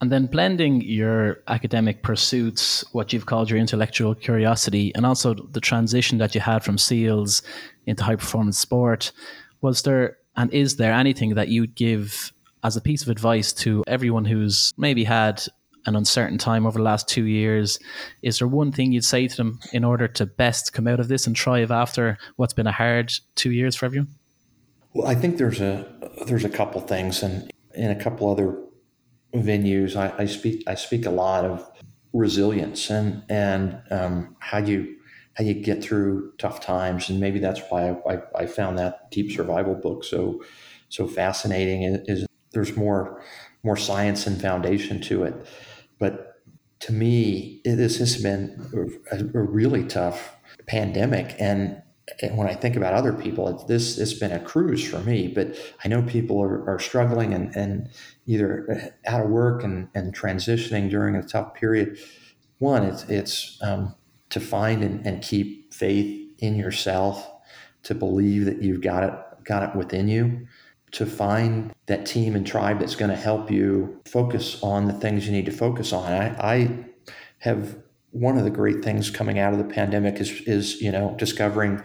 And 0.00 0.10
then 0.10 0.26
blending 0.26 0.80
your 0.80 1.44
academic 1.46 2.02
pursuits, 2.02 2.84
what 2.92 3.12
you've 3.12 3.26
called 3.26 3.48
your 3.48 3.60
intellectual 3.60 4.16
curiosity, 4.16 4.92
and 4.96 5.06
also 5.06 5.32
the 5.34 5.60
transition 5.60 6.18
that 6.18 6.34
you 6.34 6.40
had 6.40 6.64
from 6.64 6.76
SEALs 6.76 7.40
into 7.86 8.02
high 8.02 8.16
performance 8.16 8.58
sport, 8.58 9.12
was 9.60 9.82
there 9.82 10.18
and 10.36 10.52
is 10.52 10.76
there 10.76 10.92
anything 10.92 11.34
that 11.36 11.48
you'd 11.48 11.76
give 11.76 12.32
as 12.64 12.76
a 12.76 12.80
piece 12.80 13.02
of 13.02 13.08
advice 13.08 13.52
to 13.52 13.82
everyone 13.86 14.24
who's 14.24 14.72
maybe 14.76 15.04
had 15.04 15.42
an 15.86 15.96
uncertain 15.96 16.38
time 16.38 16.66
over 16.66 16.78
the 16.78 16.84
last 16.84 17.08
two 17.08 17.24
years. 17.24 17.78
Is 18.22 18.38
there 18.38 18.48
one 18.48 18.72
thing 18.72 18.92
you'd 18.92 19.04
say 19.04 19.26
to 19.26 19.36
them 19.36 19.58
in 19.72 19.84
order 19.84 20.06
to 20.08 20.26
best 20.26 20.72
come 20.72 20.86
out 20.86 21.00
of 21.00 21.08
this 21.08 21.26
and 21.26 21.36
thrive 21.36 21.70
after 21.70 22.18
what's 22.36 22.52
been 22.52 22.66
a 22.66 22.72
hard 22.72 23.12
two 23.34 23.50
years 23.50 23.74
for 23.74 23.86
everyone? 23.86 24.08
Well, 24.94 25.08
I 25.08 25.14
think 25.14 25.38
there's 25.38 25.60
a 25.60 25.86
there's 26.26 26.44
a 26.44 26.50
couple 26.50 26.80
things, 26.82 27.22
and 27.22 27.50
in 27.74 27.90
a 27.90 27.96
couple 27.96 28.30
other 28.30 28.58
venues, 29.34 29.96
I, 29.96 30.14
I 30.22 30.26
speak 30.26 30.62
I 30.66 30.74
speak 30.74 31.06
a 31.06 31.10
lot 31.10 31.44
of 31.44 31.68
resilience 32.12 32.90
and 32.90 33.22
and 33.28 33.80
um, 33.90 34.36
how 34.38 34.58
you 34.58 34.96
how 35.34 35.44
you 35.44 35.54
get 35.54 35.82
through 35.82 36.32
tough 36.36 36.60
times, 36.60 37.08
and 37.08 37.18
maybe 37.18 37.38
that's 37.38 37.60
why 37.70 37.96
I, 38.06 38.18
I, 38.36 38.44
found 38.44 38.78
that 38.78 39.10
deep 39.10 39.32
survival 39.32 39.74
book 39.74 40.04
so 40.04 40.44
so 40.90 41.06
fascinating. 41.06 41.82
Is 42.06 42.26
there's 42.52 42.76
more 42.76 43.22
more 43.62 43.76
science 43.76 44.26
and 44.26 44.40
foundation 44.40 45.00
to 45.00 45.24
it 45.24 45.46
but 45.98 46.32
to 46.82 46.92
me, 46.92 47.60
this 47.64 47.98
has 47.98 48.20
been 48.20 48.98
a, 49.12 49.18
a 49.18 49.42
really 49.42 49.84
tough 49.84 50.34
pandemic, 50.66 51.36
and 51.38 51.80
and 52.20 52.36
when 52.36 52.48
I 52.48 52.54
think 52.54 52.74
about 52.74 52.92
other 52.92 53.12
people, 53.12 53.64
this 53.68 53.98
it's 53.98 54.14
been 54.14 54.32
a 54.32 54.40
cruise 54.40 54.84
for 54.84 54.98
me. 54.98 55.28
But 55.28 55.56
I 55.84 55.88
know 55.88 56.02
people 56.02 56.42
are, 56.42 56.68
are 56.68 56.80
struggling 56.80 57.32
and, 57.32 57.54
and 57.54 57.88
either 58.26 58.92
out 59.06 59.24
of 59.24 59.30
work 59.30 59.62
and, 59.62 59.88
and 59.94 60.12
transitioning 60.12 60.90
during 60.90 61.14
a 61.14 61.22
tough 61.22 61.54
period. 61.54 61.98
One, 62.58 62.82
it's 62.82 63.04
it's 63.04 63.58
um, 63.62 63.94
to 64.30 64.40
find 64.40 64.82
and, 64.82 65.06
and 65.06 65.22
keep 65.22 65.72
faith 65.72 66.32
in 66.38 66.56
yourself, 66.56 67.30
to 67.84 67.94
believe 67.94 68.44
that 68.46 68.60
you've 68.60 68.80
got 68.80 69.04
it 69.04 69.44
got 69.44 69.62
it 69.62 69.76
within 69.76 70.08
you, 70.08 70.48
to 70.90 71.06
find 71.06 71.71
that 71.86 72.06
team 72.06 72.36
and 72.36 72.46
tribe 72.46 72.78
that's 72.78 72.94
going 72.94 73.10
to 73.10 73.16
help 73.16 73.50
you 73.50 74.00
focus 74.06 74.62
on 74.62 74.86
the 74.86 74.92
things 74.92 75.26
you 75.26 75.32
need 75.32 75.46
to 75.46 75.52
focus 75.52 75.92
on. 75.92 76.12
I, 76.12 76.34
I 76.38 76.84
have 77.38 77.76
one 78.12 78.38
of 78.38 78.44
the 78.44 78.50
great 78.50 78.84
things 78.84 79.10
coming 79.10 79.38
out 79.38 79.52
of 79.52 79.58
the 79.58 79.74
pandemic 79.74 80.20
is 80.20 80.42
is 80.42 80.80
you 80.80 80.92
know 80.92 81.14
discovering 81.18 81.82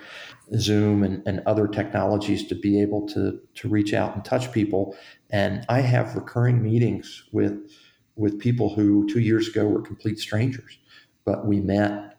Zoom 0.56 1.04
and, 1.04 1.24
and 1.26 1.42
other 1.46 1.68
technologies 1.68 2.48
to 2.48 2.56
be 2.56 2.82
able 2.82 3.08
to 3.10 3.40
to 3.56 3.68
reach 3.68 3.94
out 3.94 4.16
and 4.16 4.24
touch 4.24 4.52
people. 4.52 4.96
And 5.30 5.66
I 5.68 5.82
have 5.82 6.16
recurring 6.16 6.62
meetings 6.62 7.24
with 7.32 7.72
with 8.16 8.40
people 8.40 8.76
who 8.76 9.08
two 9.08 9.20
years 9.20 9.48
ago 9.48 9.68
were 9.68 9.82
complete 9.82 10.20
strangers, 10.20 10.78
but 11.26 11.46
we 11.46 11.60
met 11.60 12.18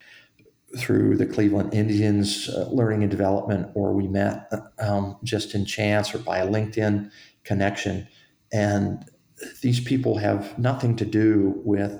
through 0.76 1.16
the 1.16 1.26
Cleveland 1.26 1.72
Indians 1.72 2.48
uh, 2.50 2.68
Learning 2.70 3.02
and 3.02 3.10
Development, 3.10 3.70
or 3.74 3.94
we 3.94 4.06
met 4.06 4.50
um, 4.78 5.16
just 5.24 5.54
in 5.54 5.64
chance 5.64 6.14
or 6.14 6.18
by 6.18 6.40
LinkedIn 6.40 7.10
connection. 7.48 8.06
And 8.52 9.04
these 9.62 9.80
people 9.80 10.18
have 10.18 10.58
nothing 10.58 10.96
to 10.96 11.04
do 11.04 11.54
with 11.64 11.92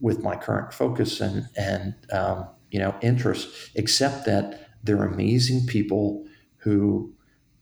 with 0.00 0.22
my 0.22 0.36
current 0.36 0.72
focus 0.72 1.20
and 1.20 1.48
and 1.56 1.94
um, 2.12 2.48
you 2.70 2.78
know 2.78 2.94
interest, 3.00 3.48
except 3.74 4.26
that 4.26 4.68
they're 4.84 5.04
amazing 5.04 5.66
people 5.66 6.24
who 6.58 7.12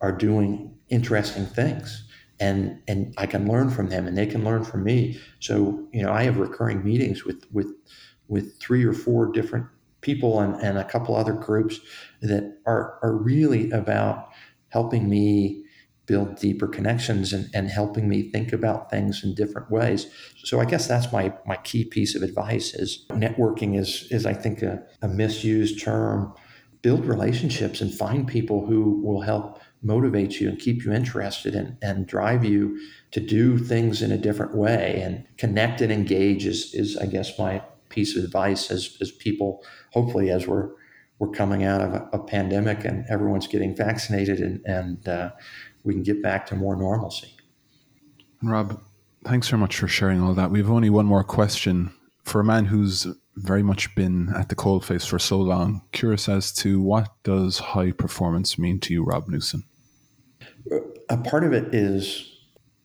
are 0.00 0.12
doing 0.12 0.74
interesting 0.88 1.46
things. 1.46 2.02
And, 2.38 2.82
and 2.86 3.14
I 3.16 3.26
can 3.26 3.48
learn 3.48 3.70
from 3.70 3.88
them 3.88 4.06
and 4.06 4.16
they 4.16 4.26
can 4.26 4.44
learn 4.44 4.64
from 4.64 4.84
me. 4.84 5.18
So, 5.40 5.88
you 5.92 6.02
know, 6.02 6.12
I 6.12 6.24
have 6.24 6.36
recurring 6.36 6.84
meetings 6.84 7.24
with, 7.24 7.44
with, 7.50 7.72
with 8.28 8.60
three 8.60 8.84
or 8.84 8.92
four 8.92 9.32
different 9.32 9.66
people 10.02 10.40
and, 10.40 10.54
and 10.56 10.76
a 10.76 10.84
couple 10.84 11.16
other 11.16 11.32
groups 11.32 11.80
that 12.20 12.58
are, 12.66 12.98
are 13.02 13.16
really 13.16 13.70
about 13.70 14.28
helping 14.68 15.08
me 15.08 15.64
build 16.06 16.36
deeper 16.36 16.68
connections 16.68 17.32
and, 17.32 17.50
and 17.52 17.68
helping 17.68 18.08
me 18.08 18.30
think 18.30 18.52
about 18.52 18.90
things 18.90 19.24
in 19.24 19.34
different 19.34 19.70
ways. 19.70 20.06
So 20.44 20.60
I 20.60 20.64
guess 20.64 20.86
that's 20.86 21.12
my, 21.12 21.32
my 21.46 21.56
key 21.56 21.84
piece 21.84 22.14
of 22.14 22.22
advice 22.22 22.74
is 22.74 23.04
networking 23.10 23.78
is, 23.78 24.06
is 24.10 24.24
I 24.24 24.32
think 24.32 24.62
a, 24.62 24.82
a 25.02 25.08
misused 25.08 25.82
term. 25.82 26.32
Build 26.82 27.04
relationships 27.04 27.80
and 27.80 27.92
find 27.92 28.28
people 28.28 28.64
who 28.64 29.00
will 29.02 29.22
help 29.22 29.60
motivate 29.82 30.40
you 30.40 30.48
and 30.48 30.58
keep 30.58 30.84
you 30.84 30.92
interested 30.92 31.54
and, 31.54 31.76
and 31.82 32.06
drive 32.06 32.44
you 32.44 32.78
to 33.10 33.20
do 33.20 33.58
things 33.58 34.02
in 34.02 34.12
a 34.12 34.18
different 34.18 34.54
way 34.54 35.00
and 35.02 35.24
connect 35.36 35.80
and 35.80 35.90
engage 35.90 36.46
is, 36.46 36.72
is 36.74 36.96
I 36.96 37.06
guess 37.06 37.38
my 37.38 37.62
piece 37.88 38.16
of 38.16 38.22
advice 38.22 38.70
as, 38.70 38.96
as 39.00 39.10
people 39.10 39.64
hopefully 39.92 40.30
as 40.30 40.46
we're 40.46 40.70
we're 41.18 41.30
coming 41.30 41.64
out 41.64 41.80
of 41.80 41.94
a, 41.94 42.08
a 42.12 42.18
pandemic 42.18 42.84
and 42.84 43.06
everyone's 43.08 43.46
getting 43.46 43.74
vaccinated 43.74 44.38
and, 44.38 44.60
and 44.66 45.08
uh, 45.08 45.30
we 45.86 45.94
can 45.94 46.02
get 46.02 46.22
back 46.22 46.46
to 46.46 46.56
more 46.56 46.76
normalcy. 46.76 47.34
Rob, 48.42 48.80
thanks 49.24 49.48
very 49.48 49.60
much 49.60 49.76
for 49.76 49.88
sharing 49.88 50.20
all 50.20 50.34
that. 50.34 50.50
We've 50.50 50.70
only 50.70 50.90
one 50.90 51.06
more 51.06 51.24
question 51.24 51.92
for 52.24 52.40
a 52.40 52.44
man 52.44 52.66
who's 52.66 53.06
very 53.36 53.62
much 53.62 53.94
been 53.94 54.32
at 54.34 54.48
the 54.48 54.56
coalface 54.56 55.06
for 55.06 55.18
so 55.18 55.38
long. 55.38 55.82
Curious 55.92 56.28
as 56.28 56.52
to 56.54 56.80
what 56.80 57.10
does 57.22 57.58
high 57.58 57.92
performance 57.92 58.58
mean 58.58 58.80
to 58.80 58.92
you, 58.92 59.04
Rob 59.04 59.28
Newson? 59.28 59.62
A 61.08 61.16
part 61.16 61.44
of 61.44 61.52
it 61.52 61.74
is 61.74 62.32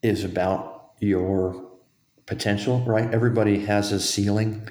is 0.03 0.23
about 0.23 0.93
your 0.99 1.69
potential, 2.25 2.79
right? 2.85 3.11
Everybody 3.13 3.59
has 3.65 3.91
a 3.91 3.99
ceiling 3.99 4.67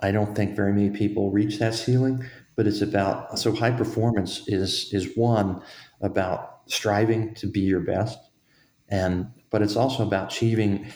I 0.00 0.12
don't 0.12 0.34
think 0.34 0.56
very 0.56 0.72
many 0.72 0.90
people 0.90 1.30
reach 1.30 1.58
that 1.58 1.74
ceiling, 1.74 2.24
but 2.56 2.66
it's 2.66 2.80
about 2.80 3.38
so 3.38 3.54
high 3.54 3.70
performance 3.70 4.42
is 4.48 4.90
is 4.92 5.16
one 5.16 5.62
about 6.00 6.49
striving 6.66 7.34
to 7.34 7.46
be 7.46 7.60
your 7.60 7.80
best, 7.80 8.18
and 8.88 9.28
but 9.50 9.62
it's 9.62 9.76
also 9.76 10.06
about 10.06 10.32
achieving 10.32 10.86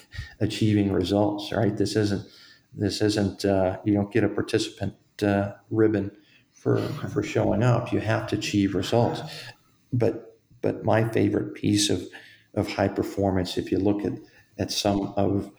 achieving 0.41 0.93
results. 0.93 1.53
Right? 1.53 1.77
This 1.77 1.97
isn't 1.97 2.27
this 2.75 3.01
isn't 3.01 3.45
uh, 3.45 3.79
you 3.85 3.95
don't 3.95 4.13
get 4.13 4.25
a 4.25 4.29
participant 4.29 4.95
uh, 5.23 5.53
ribbon 5.71 6.11
for 6.53 6.79
for 7.13 7.23
showing 7.23 7.63
up. 7.63 7.93
You 7.93 8.01
have 8.01 8.27
to 8.29 8.37
achieve 8.37 8.75
results. 8.75 9.21
But 9.93 10.39
but 10.63 10.85
my 10.85 11.09
favorite 11.09 11.55
piece 11.55 11.91
of 11.91 12.03
of 12.55 12.69
high 12.69 12.89
performance, 12.89 13.57
if 13.57 13.71
you 13.71 13.79
look 13.79 14.05
at 14.05 14.13
at 14.59 14.71
some 14.71 15.13
of 15.17 15.51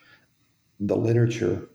the 0.80 0.96
literature 0.96 1.70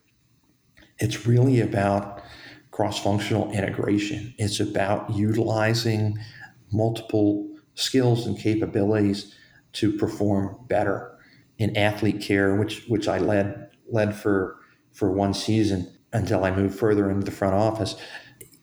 it's 1.01 1.27
really 1.27 1.61
about 1.61 2.23
cross 2.71 3.03
functional 3.03 3.51
integration. 3.51 4.35
It's 4.39 4.61
about 4.61 5.11
utilizing 5.17 6.19
multiple 6.71 7.50
skills 7.81 8.27
and 8.27 8.39
capabilities 8.39 9.35
to 9.73 9.93
perform 9.93 10.57
better 10.69 11.17
in 11.59 11.77
athlete 11.77 12.21
care, 12.21 12.55
which 12.57 12.85
which 12.89 13.09
I 13.09 13.19
led 13.19 13.71
led 13.89 14.15
for 14.15 14.57
for 14.93 15.11
one 15.11 15.35
season 15.35 15.93
until 16.13 16.45
I 16.45 16.51
moved 16.51 16.79
further 16.79 17.11
into 17.11 17.25
the 17.25 17.31
front 17.31 17.55
office. 17.55 17.97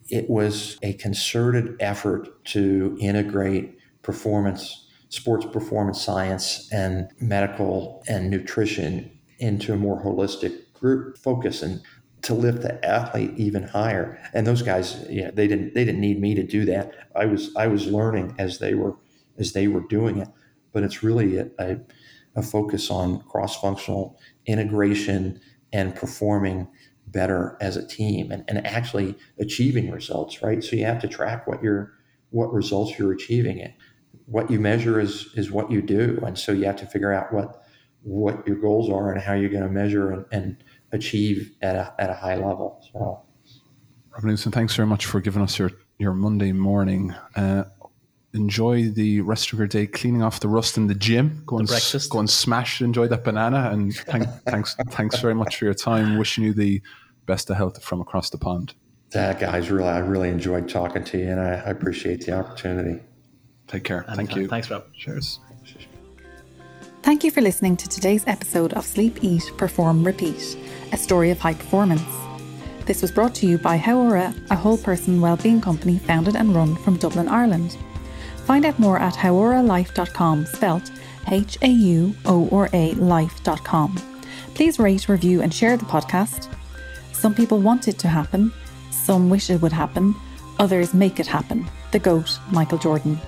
It 0.09 0.29
was 0.29 0.77
a 0.81 0.93
concerted 0.93 1.75
effort 1.79 2.43
to 2.45 2.97
integrate 2.99 3.77
performance, 4.01 4.87
sports 5.09 5.45
performance 5.45 6.01
science, 6.01 6.69
and 6.71 7.09
medical 7.19 8.03
and 8.07 8.29
nutrition 8.29 9.11
into 9.39 9.73
a 9.73 9.77
more 9.77 10.01
holistic 10.01 10.73
group 10.73 11.17
focus. 11.17 11.61
And 11.61 11.81
to 12.23 12.33
lift 12.33 12.61
the 12.61 12.83
athlete 12.85 13.31
even 13.37 13.63
higher. 13.63 14.19
And 14.33 14.45
those 14.45 14.61
guys, 14.61 15.05
yeah, 15.09 15.31
they 15.31 15.47
didn't 15.47 15.73
they 15.73 15.85
didn't 15.85 16.01
need 16.01 16.19
me 16.19 16.35
to 16.35 16.43
do 16.43 16.65
that. 16.65 16.91
I 17.15 17.25
was 17.25 17.55
I 17.55 17.67
was 17.67 17.87
learning 17.87 18.35
as 18.37 18.59
they 18.59 18.73
were 18.73 18.95
as 19.37 19.53
they 19.53 19.67
were 19.67 19.85
doing 19.87 20.17
it. 20.19 20.29
But 20.73 20.83
it's 20.83 21.03
really 21.03 21.37
a, 21.37 21.47
a, 21.59 21.77
a 22.35 22.41
focus 22.41 22.91
on 22.91 23.21
cross 23.21 23.59
functional 23.59 24.19
integration 24.45 25.39
and 25.73 25.95
performing 25.95 26.67
better 27.07 27.57
as 27.61 27.77
a 27.77 27.87
team 27.87 28.31
and, 28.31 28.43
and 28.47 28.65
actually 28.65 29.15
achieving 29.39 29.91
results, 29.91 30.41
right? 30.43 30.63
So 30.63 30.75
you 30.75 30.85
have 30.85 31.01
to 31.01 31.07
track 31.07 31.47
what 31.47 31.63
you're 31.63 31.93
what 32.29 32.51
results 32.53 32.99
you're 32.99 33.13
achieving. 33.13 33.59
It 33.59 33.73
what 34.25 34.51
you 34.51 34.59
measure 34.59 34.99
is 34.99 35.29
is 35.35 35.49
what 35.51 35.71
you 35.71 35.81
do, 35.81 36.19
and 36.25 36.37
so 36.37 36.51
you 36.51 36.65
have 36.65 36.75
to 36.77 36.85
figure 36.85 37.13
out 37.13 37.33
what 37.33 37.63
what 38.03 38.47
your 38.47 38.57
goals 38.57 38.89
are 38.89 39.11
and 39.11 39.21
how 39.21 39.33
you're 39.33 39.49
going 39.49 39.63
to 39.63 39.69
measure 39.69 40.11
and, 40.11 40.25
and 40.31 40.63
achieve 40.91 41.55
at 41.61 41.75
a, 41.75 41.93
at 41.99 42.09
a 42.09 42.13
high 42.13 42.35
level. 42.35 42.81
So, 42.93 43.21
Rob 44.11 44.23
Newson, 44.23 44.51
thanks 44.51 44.75
very 44.75 44.87
much 44.87 45.05
for 45.05 45.19
giving 45.19 45.41
us 45.41 45.59
your, 45.59 45.71
your 45.97 46.13
Monday 46.13 46.53
morning. 46.53 47.13
Uh, 47.35 47.65
enjoy 48.37 48.89
the 48.89 49.21
rest 49.21 49.51
of 49.51 49.59
your 49.59 49.67
day 49.67 49.85
cleaning 49.87 50.21
off 50.21 50.39
the 50.39 50.47
rust 50.47 50.77
in 50.77 50.87
the 50.87 50.95
gym. 50.95 51.43
Go, 51.45 51.57
the 51.57 51.61
and, 51.61 51.67
breakfast. 51.67 52.09
go 52.09 52.19
and 52.19 52.29
smash, 52.29 52.81
enjoy 52.81 53.07
that 53.07 53.23
banana. 53.23 53.69
And 53.71 53.93
thank, 53.93 54.27
thanks, 54.47 54.75
thanks 54.91 55.19
very 55.19 55.35
much 55.35 55.57
for 55.57 55.65
your 55.65 55.73
time. 55.73 56.17
Wishing 56.17 56.43
you 56.43 56.53
the 56.53 56.81
best 57.25 57.49
of 57.49 57.57
health 57.57 57.83
from 57.83 57.99
across 57.99 58.29
the 58.29 58.37
pond. 58.37 58.73
That 59.11 59.39
guys, 59.39 59.69
really, 59.69 59.89
I 59.89 59.99
really 59.99 60.29
enjoyed 60.29 60.67
talking 60.67 61.03
to 61.03 61.17
you, 61.17 61.29
and 61.29 61.39
I, 61.39 61.53
I 61.53 61.69
appreciate 61.69 62.25
the 62.25 62.33
opportunity. 62.33 63.01
Take 63.67 63.83
care. 63.83 63.99
Anytime. 64.07 64.15
Thank 64.15 64.35
you. 64.35 64.47
Thanks, 64.47 64.69
Rob. 64.69 64.85
Cheers. 64.93 65.39
Thank 67.03 67.23
you 67.23 67.31
for 67.31 67.39
listening 67.39 67.77
to 67.77 67.87
today's 67.87 68.25
episode 68.27 68.73
of 68.73 68.85
Sleep, 68.85 69.23
Eat, 69.23 69.51
Perform, 69.55 70.03
Repeat, 70.03 70.57
a 70.91 70.97
story 70.97 71.31
of 71.31 71.39
high 71.39 71.53
performance. 71.53 72.03
This 72.85 73.01
was 73.01 73.11
brought 73.11 73.35
to 73.35 73.47
you 73.47 73.57
by 73.57 73.77
Hauora, 73.77 74.33
a 74.49 74.55
whole 74.55 74.77
person 74.77 75.21
wellbeing 75.21 75.61
company 75.61 75.99
founded 75.99 76.35
and 76.35 76.55
run 76.55 76.75
from 76.75 76.97
Dublin, 76.97 77.27
Ireland. 77.27 77.77
Find 78.47 78.63
out 78.63 78.79
more 78.79 78.97
at 78.97 79.13
hauoralife.com, 79.13 80.45
spelt 80.45 80.89
H 81.29 81.57
A 81.61 81.67
U 81.67 82.15
O 82.25 82.47
R 82.49 82.69
A 82.71 82.93
life.com. 82.93 83.97
Please 84.55 84.79
rate, 84.79 85.09
review, 85.09 85.41
and 85.41 85.53
share 85.53 85.75
the 85.75 85.83
podcast. 85.83 86.47
Some 87.11 87.35
people 87.35 87.59
want 87.59 87.89
it 87.89 87.99
to 87.99 88.07
happen, 88.07 88.53
some 88.89 89.29
wish 89.29 89.49
it 89.49 89.61
would 89.61 89.73
happen, 89.73 90.15
others 90.59 90.93
make 90.93 91.19
it 91.19 91.27
happen. 91.27 91.67
The 91.91 91.99
GOAT, 91.99 92.39
Michael 92.49 92.77
Jordan. 92.77 93.19